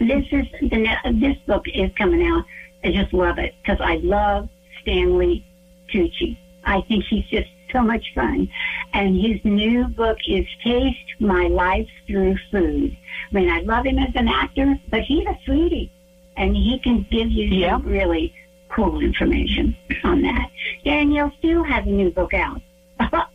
This 0.00 0.24
is 0.32 0.46
the 0.70 0.76
ne- 0.78 1.20
this 1.20 1.36
book 1.46 1.64
is 1.72 1.90
coming 1.98 2.26
out. 2.26 2.44
I 2.84 2.92
just 2.92 3.12
love 3.12 3.38
it 3.38 3.54
because 3.62 3.80
I 3.80 3.96
love 3.96 4.48
Stanley 4.82 5.44
Tucci. 5.92 6.38
I 6.64 6.80
think 6.82 7.04
he's 7.04 7.24
just 7.26 7.48
so 7.72 7.82
much 7.82 8.04
fun. 8.14 8.48
And 8.92 9.16
his 9.16 9.40
new 9.44 9.88
book 9.88 10.18
is 10.28 10.46
Taste 10.62 11.20
My 11.20 11.48
Life 11.48 11.88
Through 12.06 12.36
Food. 12.50 12.96
I 13.30 13.34
mean, 13.34 13.50
I 13.50 13.60
love 13.60 13.84
him 13.86 13.98
as 13.98 14.10
an 14.14 14.28
actor, 14.28 14.78
but 14.90 15.02
he's 15.02 15.26
a 15.26 15.38
foodie 15.48 15.90
and 16.36 16.54
he 16.56 16.78
can 16.78 17.06
give 17.10 17.28
you 17.30 17.46
Yeah. 17.48 17.72
some 17.72 17.86
really 17.86 18.32
cool 18.70 19.00
information 19.00 19.76
on 20.04 20.22
that. 20.22 20.50
Danielle 20.84 21.32
Steel 21.38 21.64
has 21.64 21.84
a 21.86 21.90
new 21.90 22.10
book 22.10 22.32
out. 22.34 22.60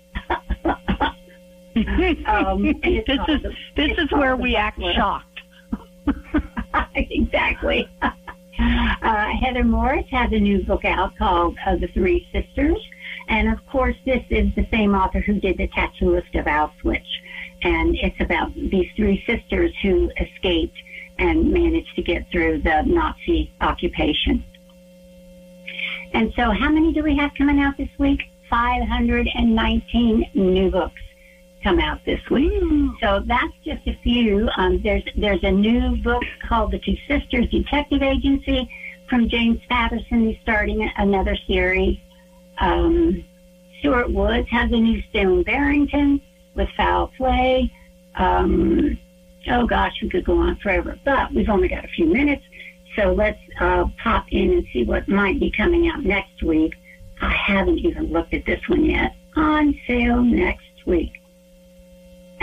Um, 2.28 2.62
this 2.64 2.76
is 3.28 3.42
this 3.42 3.52
it's 3.76 4.00
is 4.00 4.12
where 4.12 4.36
we 4.36 4.56
act 4.56 4.80
shocked. 4.94 5.33
exactly. 6.96 7.90
Uh, 8.60 9.30
Heather 9.42 9.64
Morris 9.64 10.06
has 10.12 10.32
a 10.32 10.40
new 10.40 10.64
book 10.64 10.86
out 10.86 11.18
called 11.18 11.58
uh, 11.66 11.76
The 11.76 11.88
Three 11.88 12.26
Sisters. 12.32 12.78
And 13.28 13.50
of 13.50 13.58
course, 13.68 13.96
this 14.06 14.24
is 14.30 14.54
the 14.56 14.66
same 14.72 14.94
author 14.94 15.20
who 15.20 15.40
did 15.40 15.58
The 15.58 15.68
Tattooist 15.70 16.34
of 16.36 16.46
Auschwitz. 16.46 17.02
And 17.64 17.96
it's 17.96 18.20
about 18.22 18.54
these 18.56 18.88
three 18.96 19.24
sisters 19.28 19.74
who 19.82 20.12
escaped 20.20 20.78
and 21.18 21.52
managed 21.52 21.96
to 21.96 22.02
get 22.02 22.30
through 22.32 22.62
the 22.62 22.84
Nazi 22.84 23.52
occupation. 23.60 24.44
And 26.14 26.32
so, 26.36 26.52
how 26.52 26.70
many 26.70 26.94
do 26.94 27.04
we 27.04 27.18
have 27.18 27.32
coming 27.38 27.60
out 27.60 27.76
this 27.78 27.90
week? 27.98 28.22
519 28.50 30.30
new 30.36 30.70
books 30.70 31.02
come 31.64 31.80
out 31.80 32.00
this 32.06 32.20
week. 32.30 32.52
So 33.02 33.24
that's 33.26 33.54
just 33.64 33.88
a 33.88 33.98
few. 34.04 34.50
Um, 34.58 34.82
there's 34.84 35.04
there's 35.16 35.44
a 35.44 35.52
new 35.52 35.98
book 35.98 36.24
called 36.48 36.72
The 36.72 36.80
Two 36.80 36.96
Sisters 37.08 37.50
Detective 37.50 38.02
Agency 38.02 38.70
from 39.10 39.30
James 39.30 39.60
Patterson. 39.70 40.28
He's 40.28 40.38
starting 40.42 40.90
another 40.98 41.38
series. 41.48 41.98
Um, 42.60 43.24
Stuart 43.80 44.12
Woods 44.12 44.48
has 44.50 44.72
a 44.72 44.78
new 44.78 45.02
Stone 45.10 45.44
Barrington 45.44 46.22
with 46.56 46.70
Foul 46.78 47.12
Play. 47.18 47.72
Um, 48.16 48.98
oh 49.50 49.66
gosh, 49.66 49.94
we 50.02 50.10
could 50.10 50.26
go 50.26 50.38
on 50.38 50.58
forever, 50.58 50.98
but 51.04 51.34
we've 51.34 51.50
only 51.50 51.68
got 51.68 51.84
a 51.84 51.90
few 51.90 52.06
minutes. 52.06 52.44
So 52.96 53.14
let's 53.14 53.40
uh, 53.60 53.86
pop 54.02 54.26
in 54.32 54.52
and 54.54 54.66
see 54.72 54.84
what 54.84 55.08
might 55.08 55.40
be 55.40 55.52
coming 55.52 55.90
out 55.90 56.04
next 56.04 56.44
week. 56.44 56.74
I 57.22 57.34
haven't 57.34 57.80
even 57.80 58.12
looked 58.12 58.34
at 58.34 58.46
this 58.46 58.62
one 58.68 58.86
yet. 58.86 59.16
On 59.36 59.74
sale 59.88 60.22
next 60.22 60.86
week. 60.86 61.23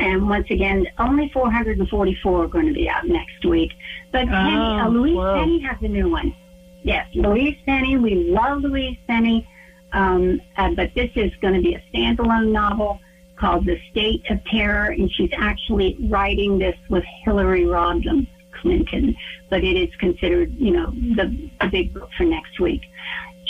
And 0.01 0.29
once 0.29 0.47
again, 0.51 0.87
only 0.99 1.29
444 1.33 2.45
are 2.45 2.49
going 2.49 2.67
to 2.67 2.73
be 2.73 2.89
out 2.89 3.07
next 3.07 3.45
week. 3.45 3.71
But 4.13 4.27
Penny, 4.29 4.57
uh, 4.57 4.87
Oh, 4.87 4.91
Louise 4.91 5.15
whoa. 5.15 5.35
Penny 5.35 5.61
has 5.61 5.77
a 5.83 5.89
new 5.89 6.09
one. 6.11 6.35
Yes, 6.83 7.07
Louise 7.15 7.59
Penny. 7.67 7.99
We 7.99 8.15
love 8.31 8.63
Louise 8.63 8.97
Penny. 9.07 9.47
Um, 9.93 10.41
uh, 10.57 10.71
but 10.75 10.95
this 10.95 11.11
is 11.17 11.31
going 11.43 11.55
to 11.55 11.61
be 11.61 11.75
a 11.75 11.83
standalone 11.93 12.51
novel 12.51 12.99
called 13.39 13.67
The 13.67 13.79
State 13.91 14.23
of 14.31 14.43
Terror, 14.47 14.91
and 14.91 15.11
she's 15.13 15.31
actually 15.37 15.97
writing 16.09 16.59
this 16.59 16.77
with 16.89 17.05
Hillary 17.25 17.65
Rodham 17.65 18.27
Clinton. 18.61 19.15
But 19.51 19.65
it 19.65 19.77
is 19.77 19.95
considered, 19.97 20.55
you 20.55 20.71
know, 20.71 20.91
the, 21.17 21.51
the 21.61 21.69
big 21.69 21.93
book 21.93 22.09
for 22.17 22.25
next 22.25 22.59
week. 22.61 22.83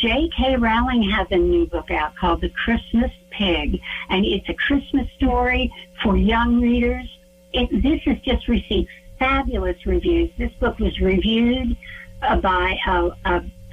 J.K. 0.00 0.56
Rowling 0.56 1.02
has 1.10 1.26
a 1.30 1.36
new 1.36 1.66
book 1.66 1.90
out 1.90 2.16
called 2.16 2.40
The 2.40 2.48
Christmas 2.48 3.10
Pig, 3.30 3.78
and 4.08 4.24
it's 4.24 4.48
a 4.48 4.54
Christmas 4.54 5.06
story 5.16 5.70
for 6.02 6.16
young 6.16 6.58
readers. 6.58 7.06
It, 7.52 7.68
this 7.82 8.00
has 8.04 8.18
just 8.20 8.48
received 8.48 8.88
fabulous 9.18 9.84
reviews. 9.84 10.30
This 10.38 10.52
book 10.54 10.78
was 10.78 10.98
reviewed 11.00 11.76
uh, 12.22 12.36
by 12.36 12.78
a, 12.86 13.10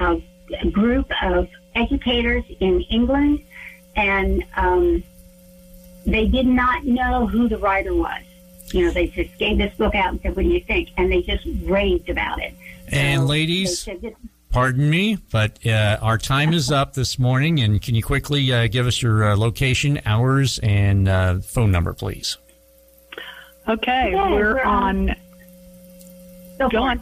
a, 0.02 0.22
a 0.62 0.70
group 0.70 1.10
of 1.24 1.48
educators 1.76 2.44
in 2.60 2.82
England, 2.82 3.46
and 3.96 4.44
um, 4.58 5.04
they 6.06 6.28
did 6.28 6.46
not 6.46 6.84
know 6.84 7.26
who 7.26 7.48
the 7.48 7.58
writer 7.58 7.94
was. 7.94 8.22
You 8.74 8.86
know, 8.86 8.92
they 8.92 9.08
just 9.08 9.38
gave 9.38 9.60
this 9.60 9.74
book 9.76 9.96
out 9.96 10.12
and 10.12 10.22
said, 10.22 10.36
"What 10.36 10.44
do 10.44 10.50
you 10.50 10.60
think?" 10.60 10.90
And 10.98 11.10
they 11.10 11.22
just 11.22 11.48
raved 11.63 12.10
about 12.10 12.42
it. 12.42 12.54
And 12.90 13.22
So 13.22 13.28
ladies, 13.28 13.88
pardon 14.50 14.90
me, 14.90 15.18
but 15.32 15.66
uh, 15.66 15.98
our 16.02 16.18
time 16.18 16.54
is 16.54 16.72
up 16.72 16.94
this 16.94 17.20
morning. 17.20 17.60
And 17.60 17.82
can 17.82 17.96
you 17.96 18.04
quickly 18.04 18.52
uh, 18.52 18.68
give 18.68 18.88
us 18.88 19.02
your 19.02 19.32
uh, 19.32 19.38
location, 19.38 20.02
hours, 20.06 20.60
and 20.60 21.08
uh, 21.08 21.40
phone 21.40 21.72
number, 21.72 21.94
please? 21.94 22.38
Okay, 23.68 24.12
Yeah, 24.14 24.32
we're 24.32 24.56
we're 24.56 24.64
on. 24.64 25.16
Go 26.58 26.70
Go 26.70 26.84
on. 26.84 27.02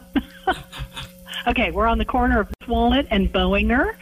okay, 1.46 1.70
we're 1.70 1.86
on 1.86 1.98
the 1.98 2.04
corner 2.04 2.40
of 2.40 2.48
Walnut 2.66 3.06
and 3.10 3.32
Bowinger, 3.32 3.96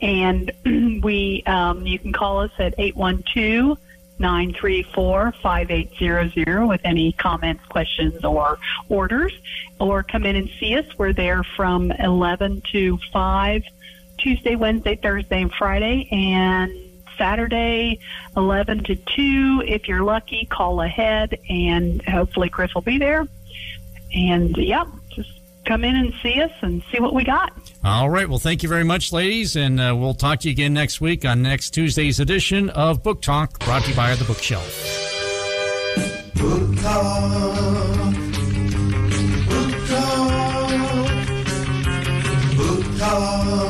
and 0.00 0.52
we 1.02 1.42
um, 1.46 1.86
you 1.86 1.98
can 1.98 2.12
call 2.12 2.40
us 2.40 2.52
at 2.58 2.74
812 2.78 3.78
934 4.18 5.32
5800 5.42 6.66
with 6.66 6.80
any 6.84 7.12
comments, 7.12 7.64
questions, 7.66 8.24
or 8.24 8.58
orders, 8.88 9.32
or 9.80 10.02
come 10.02 10.24
in 10.24 10.36
and 10.36 10.48
see 10.60 10.76
us. 10.76 10.86
We're 10.96 11.12
there 11.12 11.42
from 11.42 11.90
11 11.90 12.62
to 12.72 12.98
5, 13.12 13.64
Tuesday, 14.18 14.56
Wednesday, 14.56 14.96
Thursday, 14.96 15.42
and 15.42 15.52
Friday, 15.52 16.08
and 16.10 16.72
Saturday, 17.18 18.00
11 18.36 18.84
to 18.84 18.96
2. 18.96 19.64
If 19.66 19.88
you're 19.88 20.02
lucky, 20.02 20.46
call 20.46 20.80
ahead, 20.80 21.38
and 21.48 22.02
hopefully 22.02 22.48
Chris 22.48 22.74
will 22.74 22.82
be 22.82 22.98
there. 22.98 23.26
And 24.14 24.56
yep, 24.56 24.86
just 25.03 25.03
come 25.64 25.84
in 25.84 25.96
and 25.96 26.12
see 26.22 26.40
us 26.40 26.50
and 26.62 26.82
see 26.92 27.00
what 27.00 27.14
we 27.14 27.24
got. 27.24 27.52
All 27.82 28.08
right. 28.10 28.28
Well, 28.28 28.38
thank 28.38 28.62
you 28.62 28.68
very 28.68 28.84
much, 28.84 29.12
ladies, 29.12 29.56
and 29.56 29.80
uh, 29.80 29.94
we'll 29.96 30.14
talk 30.14 30.40
to 30.40 30.48
you 30.48 30.52
again 30.52 30.72
next 30.72 31.00
week 31.00 31.24
on 31.24 31.42
next 31.42 31.70
Tuesday's 31.70 32.20
edition 32.20 32.70
of 32.70 33.02
Book 33.02 33.20
Talk, 33.22 33.58
brought 33.60 33.82
to 33.84 33.90
you 33.90 33.96
by 33.96 34.14
The 34.14 34.24
Bookshelf. 34.24 34.64
Book 36.34 36.76
Talk. 36.80 38.14
Book 39.48 39.88
Talk. 39.88 40.70
Book 42.56 42.98
Talk. 42.98 43.63